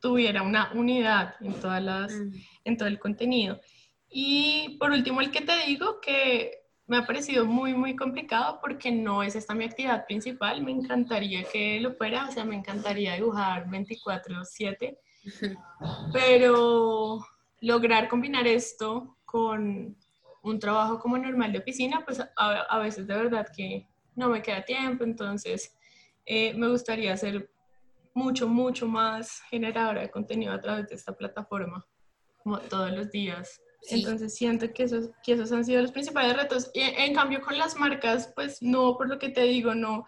tuviera 0.00 0.42
una 0.42 0.70
unidad 0.72 1.34
en, 1.40 1.54
todas 1.54 1.82
las, 1.82 2.12
mm. 2.12 2.32
en 2.64 2.76
todo 2.76 2.88
el 2.88 3.00
contenido. 3.00 3.60
Y 4.08 4.76
por 4.78 4.92
último, 4.92 5.20
el 5.20 5.32
que 5.32 5.40
te 5.40 5.66
digo 5.66 6.00
que 6.00 6.52
me 6.86 6.98
ha 6.98 7.06
parecido 7.06 7.44
muy, 7.44 7.74
muy 7.74 7.96
complicado 7.96 8.60
porque 8.60 8.92
no 8.92 9.24
es 9.24 9.34
esta 9.34 9.52
mi 9.52 9.64
actividad 9.64 10.06
principal. 10.06 10.62
Me 10.62 10.70
encantaría 10.70 11.42
que 11.42 11.80
lo 11.80 11.94
fuera, 11.94 12.28
o 12.28 12.30
sea, 12.30 12.44
me 12.44 12.54
encantaría 12.54 13.14
dibujar 13.14 13.66
24/7, 13.68 14.96
pero 16.12 17.20
lograr 17.62 18.08
combinar 18.08 18.46
esto 18.46 19.16
con 19.24 19.96
un 20.42 20.58
trabajo 20.58 20.98
como 20.98 21.16
normal 21.16 21.52
de 21.52 21.60
oficina, 21.60 22.04
pues 22.04 22.20
a, 22.36 22.78
veces 22.78 23.06
de 23.06 23.14
verdad 23.14 23.46
que 23.56 23.88
no 24.14 24.28
me 24.28 24.42
queda 24.42 24.64
tiempo, 24.64 25.04
entonces 25.04 25.74
eh, 26.26 26.52
me 26.54 26.68
gustaría 26.68 27.16
ser 27.16 27.50
mucho, 28.12 28.46
mucho 28.46 28.86
más 28.86 29.40
generadora 29.48 30.02
de 30.02 30.10
contenido 30.10 30.52
a 30.52 30.60
través 30.60 30.88
de 30.88 30.96
esta 30.96 31.16
plataforma, 31.16 31.86
como 32.42 32.58
todos 32.58 32.92
los 32.92 33.10
días 33.10 33.62
entonces 33.90 34.34
siento 34.34 34.72
que 34.72 34.84
esos, 34.84 35.10
que 35.22 35.32
esos 35.32 35.50
han 35.52 35.64
sido 35.64 35.82
los 35.82 35.92
principales 35.92 36.36
retos. 36.36 36.70
Y 36.74 36.80
en 36.80 37.14
cambio 37.14 37.40
con 37.40 37.58
las 37.58 37.76
marcas, 37.76 38.32
pues 38.34 38.62
no, 38.62 38.96
por 38.96 39.08
lo 39.08 39.18
que 39.18 39.28
te 39.28 39.42
digo, 39.42 39.74
no, 39.74 40.06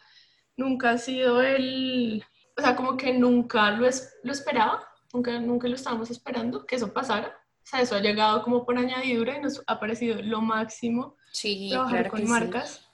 nunca 0.57 0.90
ha 0.90 0.99
sido 0.99 1.43
el, 1.43 2.25
o 2.57 2.62
sea, 2.62 2.77
como 2.77 2.97
que 2.97 3.12
nunca 3.12 3.71
lo, 3.73 3.87
es, 3.87 4.17
lo 4.23 4.33
esperaba, 4.33 4.87
nunca, 5.12 5.38
nunca 5.40 5.69
lo 5.69 5.75
estábamos 5.75 6.11
esperando, 6.11 6.64
que 6.67 6.77
eso 6.77 6.93
pasara. 6.93 7.37
O 7.64 7.66
sea, 7.66 7.81
eso 7.81 7.96
ha 7.96 8.00
llegado 8.00 8.42
como 8.42 8.66
por 8.66 8.77
añadidura 8.77 9.38
y 9.38 9.40
nos 9.40 9.62
ha 9.66 9.81
parecido 9.81 10.20
lo 10.20 10.42
máximo 10.42 11.16
sí, 11.33 11.68
trabajar 11.70 12.11
con 12.11 12.29
marcas. 12.29 12.87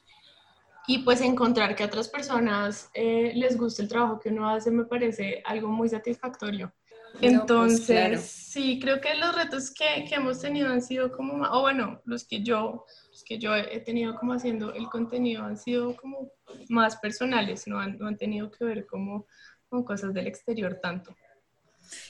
Y 0.86 0.98
pues 0.98 1.20
encontrar 1.20 1.74
que 1.74 1.82
a 1.82 1.86
otras 1.86 2.08
personas 2.08 2.88
eh, 2.94 3.32
les 3.34 3.56
guste 3.58 3.82
el 3.82 3.88
trabajo 3.88 4.20
que 4.20 4.28
uno 4.28 4.48
hace 4.48 4.70
me 4.70 4.84
parece 4.84 5.42
algo 5.44 5.68
muy 5.68 5.88
satisfactorio. 5.88 6.72
Pues, 7.18 7.32
Entonces, 7.32 8.22
sí, 8.22 8.78
creo 8.80 9.00
que 9.00 9.14
los 9.16 9.34
retos 9.34 9.72
que, 9.72 10.04
que, 10.08 10.14
hemos 10.14 10.40
tenido 10.40 10.68
han 10.68 10.80
sido 10.80 11.10
como, 11.10 11.44
o 11.44 11.60
bueno, 11.60 12.00
los 12.04 12.24
que 12.24 12.42
yo, 12.42 12.84
los 13.10 13.24
que 13.24 13.38
yo 13.38 13.54
he 13.54 13.80
tenido 13.80 14.14
como 14.14 14.34
haciendo 14.34 14.72
el 14.72 14.88
contenido 14.88 15.42
han 15.42 15.56
sido 15.56 15.96
como 15.96 16.30
más 16.68 16.96
personales, 16.96 17.66
no 17.66 17.80
han, 17.80 17.98
no 17.98 18.06
han 18.06 18.16
tenido 18.16 18.50
que 18.50 18.64
ver 18.64 18.86
como 18.86 19.26
con 19.68 19.82
cosas 19.84 20.14
del 20.14 20.28
exterior 20.28 20.78
tanto. 20.80 21.14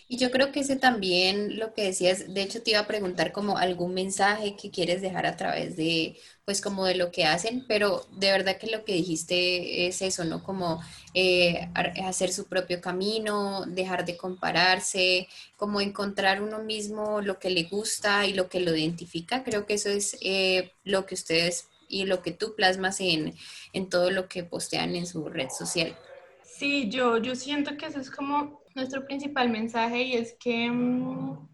Y 0.09 0.17
yo 0.19 0.31
creo 0.31 0.53
que 0.53 0.61
ese 0.61 0.77
también, 0.77 1.59
lo 1.59 1.73
que 1.75 1.85
decías, 1.85 2.33
de 2.33 2.43
hecho 2.43 2.63
te 2.63 2.73
iba 2.73 2.81
a 2.81 2.87
preguntar 2.87 3.33
como 3.33 3.59
algún 3.59 3.95
mensaje 3.95 4.57
que 4.57 4.71
quieres 4.71 5.03
dejar 5.03 5.27
a 5.27 5.37
través 5.37 5.77
de, 5.77 6.19
pues 6.45 6.61
como 6.61 6.85
de 6.85 6.97
lo 6.97 7.11
que 7.11 7.25
hacen, 7.25 7.65
pero 7.69 8.07
de 8.13 8.33
verdad 8.33 8.59
que 8.59 8.67
lo 8.69 8.85
que 8.85 8.95
dijiste 8.95 9.87
es 9.87 10.03
eso, 10.03 10.25
¿no? 10.25 10.43
Como 10.43 10.81
eh, 11.15 11.69
hacer 12.05 12.33
su 12.33 12.47
propio 12.47 12.81
camino, 12.81 13.65
dejar 13.67 14.05
de 14.05 14.17
compararse, 14.17 15.29
como 15.57 15.81
encontrar 15.81 16.43
uno 16.43 16.59
mismo 16.61 17.21
lo 17.21 17.39
que 17.39 17.51
le 17.51 17.65
gusta 17.65 18.27
y 18.27 18.33
lo 18.35 18.49
que 18.49 18.61
lo 18.61 18.75
identifica. 18.77 19.45
Creo 19.45 19.67
que 19.67 19.75
eso 19.75 19.91
es 19.91 20.17
eh, 20.21 20.73
lo 20.85 21.07
que 21.07 21.15
ustedes 21.15 21.67
y 21.89 22.07
lo 22.07 22.23
que 22.23 22.33
tú 22.33 22.55
plasmas 22.57 23.01
en, 23.01 23.35
en 23.73 23.89
todo 23.89 24.11
lo 24.11 24.29
que 24.29 24.45
postean 24.45 24.95
en 24.95 25.07
su 25.07 25.29
red 25.29 25.49
social. 25.51 25.97
Sí, 26.43 26.91
yo, 26.91 27.17
yo 27.19 27.35
siento 27.35 27.77
que 27.77 27.87
eso 27.87 28.01
es 28.01 28.11
como 28.11 28.60
nuestro 28.75 29.05
principal 29.05 29.51
mensaje 29.51 30.03
y 30.03 30.15
es 30.15 30.37
que, 30.39 30.71
mm, 30.71 31.49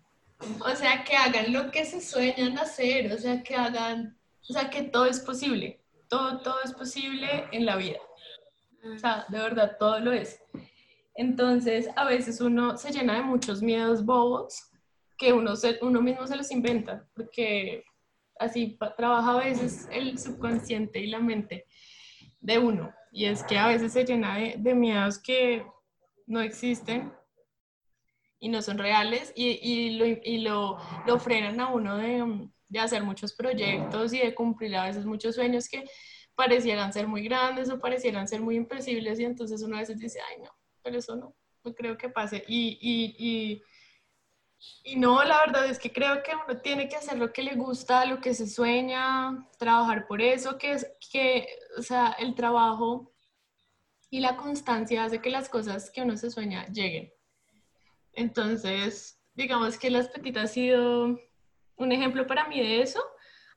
o 0.60 0.76
sea, 0.76 1.04
que 1.04 1.16
hagan 1.16 1.52
lo 1.52 1.70
que 1.70 1.84
se 1.84 2.00
sueñan 2.00 2.58
hacer, 2.58 3.12
o 3.12 3.18
sea, 3.18 3.42
que 3.42 3.54
hagan, 3.54 4.18
o 4.48 4.52
sea, 4.52 4.70
que 4.70 4.82
todo 4.82 5.06
es 5.06 5.20
posible, 5.20 5.80
todo, 6.08 6.40
todo 6.40 6.56
es 6.64 6.72
posible 6.72 7.44
en 7.52 7.66
la 7.66 7.76
vida. 7.76 7.98
O 8.94 8.98
sea, 8.98 9.26
de 9.28 9.38
verdad, 9.38 9.76
todo 9.78 9.98
lo 10.00 10.12
es. 10.12 10.40
Entonces, 11.14 11.88
a 11.96 12.04
veces 12.04 12.40
uno 12.40 12.76
se 12.76 12.92
llena 12.92 13.14
de 13.14 13.22
muchos 13.22 13.62
miedos 13.62 14.04
bobos 14.04 14.70
que 15.16 15.32
uno, 15.32 15.56
se, 15.56 15.78
uno 15.80 16.02
mismo 16.02 16.26
se 16.26 16.36
los 16.36 16.50
inventa, 16.50 17.06
porque 17.14 17.84
así 18.38 18.78
trabaja 18.96 19.32
a 19.32 19.44
veces 19.44 19.88
el 19.90 20.18
subconsciente 20.18 21.00
y 21.00 21.06
la 21.06 21.20
mente 21.20 21.66
de 22.40 22.58
uno. 22.58 22.92
Y 23.10 23.24
es 23.24 23.42
que 23.44 23.56
a 23.56 23.68
veces 23.68 23.94
se 23.94 24.04
llena 24.04 24.36
de, 24.36 24.56
de 24.58 24.74
miedos 24.74 25.18
que 25.18 25.64
no 26.26 26.40
existen 26.40 27.12
y 28.38 28.48
no 28.48 28.62
son 28.62 28.78
reales 28.78 29.32
y, 29.34 29.58
y, 29.62 29.90
lo, 29.98 30.06
y 30.06 30.38
lo, 30.38 30.78
lo, 31.06 31.18
frenan 31.18 31.58
a 31.60 31.68
uno 31.68 31.96
de, 31.96 32.48
de, 32.68 32.78
hacer 32.78 33.02
muchos 33.02 33.32
proyectos 33.32 34.12
y 34.12 34.18
de 34.18 34.34
cumplir 34.34 34.76
a 34.76 34.84
veces 34.84 35.06
muchos 35.06 35.34
sueños 35.34 35.68
que 35.68 35.84
parecieran 36.34 36.92
ser 36.92 37.08
muy 37.08 37.22
grandes 37.22 37.70
o 37.70 37.80
parecieran 37.80 38.28
ser 38.28 38.42
muy 38.42 38.56
imposibles 38.56 39.18
y 39.18 39.24
entonces 39.24 39.62
uno 39.62 39.76
a 39.76 39.80
veces 39.80 39.98
dice, 39.98 40.20
ay 40.30 40.42
no, 40.42 40.50
pero 40.82 40.98
eso 40.98 41.16
no, 41.16 41.34
no 41.64 41.74
creo 41.74 41.96
que 41.96 42.08
pase. 42.08 42.44
Y, 42.46 42.78
y, 42.80 43.62
y, 44.84 44.96
no, 44.96 45.22
la 45.24 45.40
verdad 45.40 45.66
es 45.66 45.78
que 45.78 45.92
creo 45.92 46.22
que 46.22 46.32
uno 46.34 46.60
tiene 46.60 46.88
que 46.88 46.96
hacer 46.96 47.18
lo 47.18 47.32
que 47.32 47.42
le 47.42 47.54
gusta, 47.54 48.04
lo 48.04 48.20
que 48.20 48.34
se 48.34 48.46
sueña, 48.46 49.46
trabajar 49.58 50.06
por 50.06 50.22
eso, 50.22 50.58
que 50.58 50.72
es 50.72 50.86
que, 51.10 51.48
o 51.78 51.82
sea, 51.82 52.14
el 52.18 52.34
trabajo 52.34 53.12
y 54.10 54.20
la 54.20 54.36
constancia 54.36 55.04
hace 55.04 55.20
que 55.20 55.30
las 55.30 55.48
cosas 55.48 55.90
que 55.90 56.02
uno 56.02 56.16
se 56.16 56.30
sueña 56.30 56.66
lleguen. 56.68 57.12
Entonces, 58.12 59.20
digamos 59.34 59.78
que 59.78 59.90
las 59.90 60.08
petitas 60.08 60.44
ha 60.44 60.54
sido 60.54 61.18
un 61.76 61.92
ejemplo 61.92 62.26
para 62.26 62.48
mí 62.48 62.60
de 62.60 62.82
eso. 62.82 63.02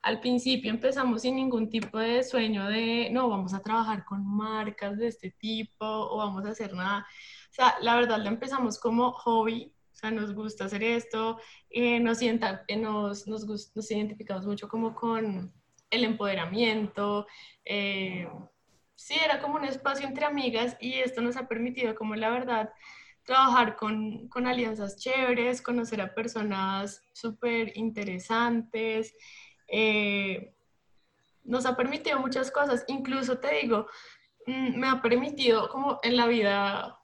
Al 0.02 0.20
principio 0.20 0.70
empezamos 0.70 1.22
sin 1.22 1.36
ningún 1.36 1.68
tipo 1.68 1.98
de 1.98 2.22
sueño 2.22 2.68
de, 2.68 3.10
no, 3.10 3.28
vamos 3.28 3.52
a 3.52 3.62
trabajar 3.62 4.04
con 4.04 4.24
marcas 4.26 4.98
de 4.98 5.08
este 5.08 5.30
tipo 5.32 5.84
o 5.86 6.16
vamos 6.18 6.44
a 6.46 6.50
hacer 6.50 6.72
nada. 6.74 7.06
O 7.50 7.52
sea, 7.52 7.76
la 7.82 7.96
verdad 7.96 8.18
lo 8.18 8.28
empezamos 8.28 8.78
como 8.78 9.12
hobby, 9.12 9.74
o 9.92 9.94
sea, 9.94 10.10
nos 10.10 10.34
gusta 10.34 10.64
hacer 10.64 10.82
esto, 10.82 11.38
eh, 11.68 12.00
nos, 12.00 12.22
eh, 12.22 12.38
nos, 12.78 13.26
nos, 13.26 13.46
nos, 13.46 13.90
identificamos 13.90 14.46
mucho 14.46 14.68
como 14.68 14.94
con 14.94 15.52
el 15.90 16.04
empoderamiento, 16.04 17.26
eh, 17.64 18.28
sí, 19.00 19.14
era 19.24 19.40
como 19.40 19.56
un 19.56 19.64
espacio 19.64 20.06
entre 20.06 20.26
amigas 20.26 20.76
y 20.78 20.98
esto 20.98 21.22
nos 21.22 21.36
ha 21.38 21.48
permitido 21.48 21.94
como 21.94 22.14
la 22.16 22.28
verdad 22.28 22.70
trabajar 23.24 23.76
con, 23.76 24.28
con 24.28 24.46
alianzas 24.46 24.98
chéveres, 24.98 25.62
conocer 25.62 26.02
a 26.02 26.14
personas 26.14 27.02
súper 27.14 27.72
interesantes. 27.78 29.14
Eh, 29.68 30.54
nos 31.44 31.64
ha 31.64 31.76
permitido 31.76 32.18
muchas 32.18 32.50
cosas, 32.50 32.84
incluso 32.88 33.38
te 33.38 33.54
digo, 33.62 33.86
mm, 34.46 34.78
me 34.78 34.88
ha 34.88 35.00
permitido 35.00 35.70
como 35.70 35.98
en 36.02 36.16
la 36.18 36.26
vida, 36.26 36.98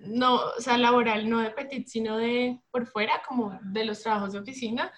no, 0.00 0.36
o 0.36 0.60
sea, 0.60 0.78
laboral, 0.78 1.28
no 1.28 1.40
de 1.40 1.50
Petit, 1.50 1.86
sino 1.86 2.16
de 2.16 2.62
por 2.70 2.86
fuera, 2.86 3.20
como 3.28 3.58
de 3.62 3.84
los 3.84 4.00
trabajos 4.02 4.32
de 4.32 4.38
oficina, 4.38 4.90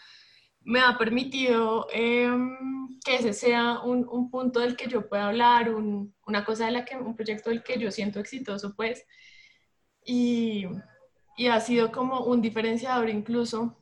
me 0.65 0.81
ha 0.81 0.97
permitido 0.99 1.87
em, 1.93 2.57
que 3.05 3.17
ese 3.17 3.33
sea 3.33 3.81
un, 3.81 4.07
un, 4.09 4.31
punto 4.31 4.61
del 4.61 4.77
que 4.77 4.89
yo 4.89 5.09
pueda 5.09 5.29
hablar, 5.29 5.73
un, 5.75 6.15
una 6.27 6.45
cosa 6.45 6.67
de 6.67 6.73
la 6.73 6.85
que, 6.85 6.97
un 6.97 7.17
proyecto 7.17 7.51
del 7.51 7.63
que 7.63 7.79
yo 7.79 7.91
siento 7.91 8.21
exitoso, 8.21 8.75
pues, 8.77 9.05
y, 10.05 10.67
y 11.37 11.47
ha 11.49 11.61
sido 11.61 11.93
como 11.93 12.25
un 12.25 12.41
diferenciador 12.41 13.09
incluso 13.09 13.79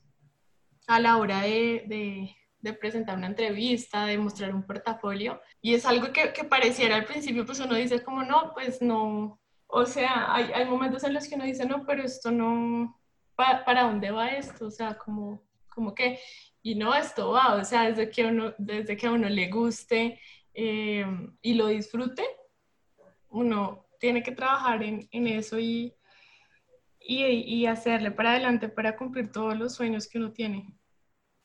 a 0.86 1.00
la 1.00 1.18
hora 1.18 1.42
de, 1.42 1.84
de, 1.86 2.36
de, 2.60 2.72
presentar 2.72 3.16
una 3.16 3.28
entrevista, 3.28 4.06
de 4.06 4.18
mostrar 4.18 4.54
un 4.54 4.66
portafolio, 4.66 5.40
y 5.60 5.74
es 5.74 5.84
algo 5.86 6.12
que, 6.12 6.32
que 6.32 6.44
pareciera 6.44 6.96
al 6.96 7.04
principio, 7.04 7.46
pues 7.46 7.60
uno 7.60 7.74
dice 7.74 8.02
como, 8.02 8.22
no, 8.22 8.52
pues 8.54 8.80
no, 8.82 9.40
o 9.66 9.86
sea, 9.86 10.34
hay, 10.34 10.50
hay 10.52 10.64
momentos 10.64 11.04
en 11.04 11.14
los 11.14 11.28
que 11.28 11.34
uno 11.36 11.44
dice, 11.44 11.66
no, 11.66 11.84
pero 11.86 12.02
esto 12.02 12.30
no, 12.30 13.00
¿para, 13.36 13.64
para 13.64 13.82
dónde 13.84 14.10
va 14.10 14.28
esto? 14.28 14.66
O 14.66 14.70
sea, 14.70 14.96
como, 14.98 15.42
como 15.68 15.94
que 15.94 16.18
y 16.62 16.74
no, 16.74 16.94
esto 16.94 17.30
va, 17.30 17.54
o 17.54 17.64
sea, 17.64 17.88
desde 17.88 18.10
que, 18.10 18.24
uno, 18.26 18.54
desde 18.58 18.96
que 18.96 19.06
a 19.06 19.12
uno 19.12 19.28
le 19.28 19.48
guste 19.48 20.20
eh, 20.52 21.06
y 21.40 21.54
lo 21.54 21.68
disfrute, 21.68 22.24
uno 23.30 23.86
tiene 23.98 24.22
que 24.22 24.32
trabajar 24.32 24.82
en, 24.82 25.08
en 25.10 25.26
eso 25.26 25.58
y, 25.58 25.94
y, 26.98 27.24
y, 27.24 27.66
hacerle 27.66 28.10
para 28.10 28.32
adelante 28.32 28.68
para 28.68 28.96
cumplir 28.96 29.32
todos 29.32 29.56
los 29.56 29.74
sueños 29.74 30.08
que 30.08 30.18
uno 30.18 30.32
tiene. 30.32 30.74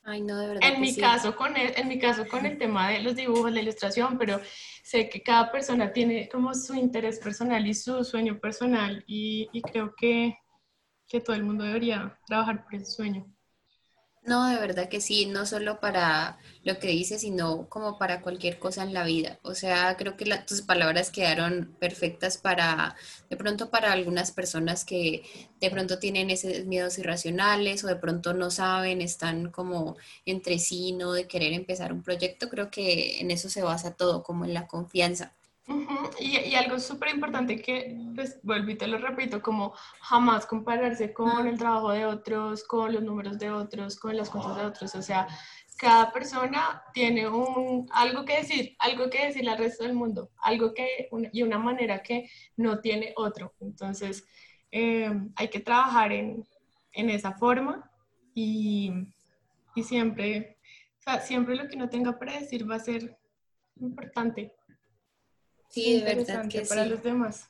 Ay, 0.04 0.21
no, 0.21 0.38
de 0.38 0.47
verdad. 0.47 0.62
En, 0.63 0.82
mi, 0.82 0.95
caso, 0.95 1.36
con 1.36 1.56
el, 1.58 1.73
en 1.78 1.88
mi 1.88 1.97
caso, 1.97 2.28
con 2.28 2.45
el 2.45 2.58
tema 2.58 2.89
de 2.89 2.99
los 2.99 3.15
dibujos, 3.15 3.51
la 3.51 3.62
ilustración, 3.62 4.17
pero 4.17 4.39
sé 4.84 5.10
que 5.10 5.23
cada 5.23 5.51
persona 5.51 5.91
tiene 5.91 6.30
como 6.30 6.54
su 6.54 6.75
interés 6.75 7.19
personal 7.19 7.65
y 7.65 7.73
su 7.73 8.04
sueño 8.04 8.39
personal 8.39 9.04
y, 9.08 9.49
y 9.51 9.62
creo 9.62 9.95
que, 9.95 10.38
que 11.08 11.21
todo 11.21 11.36
el 11.36 11.43
mundo 11.43 11.63
debería 11.63 12.19
trabajar 12.28 12.63
por 12.63 12.75
ese 12.75 12.86
sueño. 12.86 13.25
No, 14.25 14.47
de 14.49 14.57
verdad 14.57 14.89
que 14.89 15.01
sí, 15.01 15.27
no 15.27 15.45
solo 15.45 15.79
para 15.79 16.39
lo 16.63 16.79
que 16.79 16.88
dices, 16.88 17.21
sino 17.21 17.69
como 17.69 17.99
para 17.99 18.21
cualquier 18.21 18.57
cosa 18.57 18.81
en 18.81 18.91
la 18.93 19.03
vida. 19.03 19.38
O 19.43 19.53
sea, 19.53 19.95
creo 19.97 20.17
que 20.17 20.25
tus 20.47 20.63
palabras 20.63 21.11
quedaron 21.11 21.75
perfectas 21.79 22.39
para, 22.39 22.95
de 23.29 23.38
pronto 23.38 23.69
para 23.69 23.91
algunas 23.91 24.31
personas 24.31 24.83
que 24.83 25.21
de 25.61 25.69
pronto 25.69 25.99
tienen 25.99 26.31
esos 26.31 26.65
miedos 26.65 26.97
irracionales 26.97 27.83
o 27.83 27.88
de 27.88 27.97
pronto 27.97 28.33
no 28.33 28.49
saben, 28.49 28.99
están 29.01 29.51
como 29.51 29.95
entre 30.25 30.57
sí, 30.57 30.91
no 30.93 31.13
de 31.13 31.27
querer 31.27 31.53
empezar 31.53 31.93
un 31.93 32.01
proyecto. 32.01 32.49
Creo 32.49 32.71
que 32.71 33.19
en 33.21 33.29
eso 33.29 33.47
se 33.49 33.61
basa 33.61 33.93
todo, 33.95 34.23
como 34.23 34.43
en 34.45 34.55
la 34.55 34.65
confianza 34.67 35.33
y, 36.19 36.56
algo 36.56 36.80
súper 36.80 37.10
importante 37.10 37.62
que, 37.62 37.97
pues, 38.13 38.39
vuelvo 38.43 38.71
y 38.71 38.75
te 38.75 38.88
lo 38.88 38.97
repito, 38.97 39.41
como 39.41 39.73
jamás 40.01 40.45
compararse 40.45 41.13
con 41.13 41.47
el 41.47 41.58
trabajo 41.58 41.91
de 41.91 42.06
otros, 42.06 42.63
con 42.63 42.93
los 42.93 43.04
números 43.04 43.39
de 43.39 43.49
otros, 43.51 43.97
con 43.97 44.15
las 44.15 44.30
cosas 44.30 44.58
de 44.58 44.65
otros. 44.65 44.95
O 44.95 45.01
sea, 45.01 45.28
cada 45.78 46.12
persona 46.12 46.84
tiene 46.93 47.28
un, 47.28 47.88
algo 47.91 48.25
que 48.25 48.38
decir, 48.38 48.75
algo 48.80 49.10
que 49.10 49.28
decir 49.28 49.49
al 49.49 49.58
resto 49.58 49.84
del 49.84 49.93
mundo, 49.93 50.32
algo 50.38 50.73
que, 50.73 51.10
y 51.32 51.43
una 51.43 51.58
manera 51.58 52.01
que 52.04 52.30
no 52.58 52.80
tiene 52.80 53.13
otro. 53.17 53.54
Entonces, 53.60 54.25
eh, 54.71 55.12
hay 55.36 55.47
que 55.49 55.60
trabajar 55.60 56.12
en, 56.12 56.45
en 56.93 57.10
esa 57.10 57.34
forma 57.34 57.89
y, 58.34 58.91
y 59.75 59.84
siempre, 59.84 60.58
o 60.99 61.01
sea, 61.01 61.19
siempre 61.21 61.56
lo 61.56 61.67
que 61.67 61.75
uno 61.75 61.89
tenga 61.89 62.17
para 62.17 62.39
decir 62.39 62.69
va 62.69 62.75
a 62.75 62.80
ser 62.80 63.17
importante. 63.80 64.54
Sí, 65.75 65.99
de 65.99 66.15
verdad 66.15 66.47
que 66.47 66.61
para 66.61 66.85
los 66.85 67.03
demás. 67.03 67.49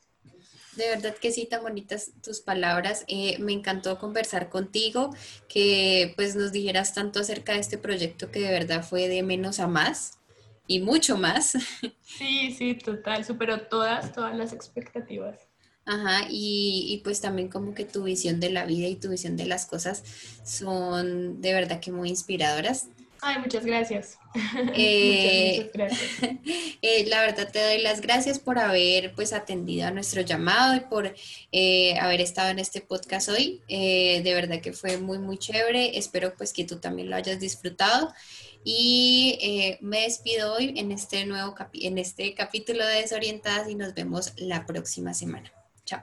De 0.76 0.88
verdad 0.90 1.14
que 1.14 1.32
sí, 1.32 1.46
tan 1.46 1.62
bonitas 1.62 2.10
tus 2.22 2.40
palabras. 2.40 3.04
Eh, 3.08 3.38
me 3.38 3.52
encantó 3.52 3.98
conversar 3.98 4.50
contigo, 4.50 5.14
que 5.48 6.12
pues 6.16 6.36
nos 6.36 6.52
dijeras 6.52 6.92
tanto 6.92 7.20
acerca 7.20 7.52
de 7.52 7.60
este 7.60 7.78
proyecto 7.78 8.30
que 8.30 8.40
de 8.40 8.50
verdad 8.50 8.84
fue 8.84 9.08
de 9.08 9.22
menos 9.22 9.60
a 9.60 9.68
más 9.68 10.18
y 10.66 10.80
mucho 10.80 11.16
más. 11.16 11.54
Sí, 12.02 12.50
sí, 12.52 12.74
total, 12.74 13.24
superó 13.24 13.62
todas, 13.68 14.12
todas 14.12 14.34
las 14.34 14.52
expectativas. 14.52 15.38
Ajá, 15.84 16.26
y, 16.30 16.86
y, 16.88 16.98
pues 17.04 17.20
también 17.20 17.48
como 17.48 17.74
que 17.74 17.84
tu 17.84 18.02
visión 18.04 18.40
de 18.40 18.50
la 18.50 18.64
vida 18.64 18.88
y 18.88 18.96
tu 18.96 19.10
visión 19.10 19.36
de 19.36 19.46
las 19.46 19.66
cosas 19.66 20.02
son 20.44 21.40
de 21.40 21.52
verdad 21.52 21.80
que 21.80 21.92
muy 21.92 22.08
inspiradoras. 22.08 22.88
Ay, 23.26 23.40
muchas 23.40 23.66
gracias. 23.66 24.18
Eh, 24.74 25.56
muchas, 25.56 25.72
gracias. 25.72 26.10
Eh, 26.82 27.06
la 27.08 27.22
verdad 27.22 27.50
te 27.50 27.60
doy 27.60 27.82
las 27.82 28.00
gracias 28.00 28.38
por 28.38 28.58
haber 28.58 29.14
pues 29.14 29.32
atendido 29.32 29.88
a 29.88 29.90
nuestro 29.90 30.20
llamado 30.20 30.76
y 30.76 30.80
por 30.80 31.12
eh, 31.50 31.98
haber 31.98 32.20
estado 32.20 32.50
en 32.50 32.60
este 32.60 32.80
podcast 32.82 33.28
hoy. 33.28 33.62
de 33.68 34.32
verdad 34.32 34.60
que 34.60 34.72
fue 34.72 34.98
muy, 34.98 35.18
muy 35.18 35.38
chévere. 35.38 35.98
Espero 35.98 36.34
pues 36.36 36.52
que 36.52 36.64
tú 36.64 36.78
también 36.78 37.10
lo 37.10 37.16
hayas 37.16 37.40
disfrutado. 37.40 38.14
Y 38.62 39.76
me 39.80 40.02
despido 40.02 40.54
hoy 40.54 40.74
en 40.76 40.92
este 40.92 41.26
nuevo 41.26 41.56
en 41.72 41.98
este 41.98 42.32
capítulo 42.34 42.86
de 42.86 43.00
Desorientadas 43.00 43.68
y 43.68 43.74
nos 43.74 43.94
vemos 43.94 44.34
la 44.36 44.66
próxima 44.66 45.14
semana. 45.14 45.50
Chao. 45.84 46.02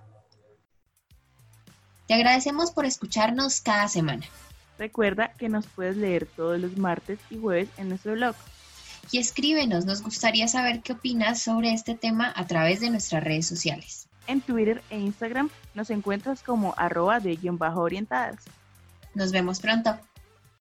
Te 2.07 2.15
agradecemos 2.15 2.71
por 2.71 2.85
escucharnos 2.85 3.61
cada 3.61 3.87
semana. 3.87 4.25
Recuerda 4.77 5.33
que 5.33 5.49
nos 5.49 5.67
puedes 5.67 5.97
leer 5.97 6.25
todos 6.25 6.59
los 6.59 6.77
martes 6.77 7.19
y 7.29 7.39
jueves 7.39 7.69
en 7.77 7.89
nuestro 7.89 8.13
blog. 8.13 8.35
Y 9.11 9.19
escríbenos, 9.19 9.85
nos 9.85 10.01
gustaría 10.01 10.47
saber 10.47 10.81
qué 10.81 10.93
opinas 10.93 11.41
sobre 11.41 11.73
este 11.73 11.95
tema 11.95 12.31
a 12.35 12.47
través 12.47 12.79
de 12.79 12.89
nuestras 12.89 13.23
redes 13.23 13.45
sociales. 13.45 14.07
En 14.27 14.41
Twitter 14.41 14.81
e 14.89 14.99
Instagram 14.99 15.49
nos 15.75 15.89
encuentras 15.89 16.41
como 16.41 16.73
arroba 16.77 17.19
de 17.19 17.35
guion 17.35 17.57
bajo 17.57 17.81
orientadas. 17.81 18.37
Nos 19.13 19.31
vemos 19.31 19.59
pronto. 19.59 19.99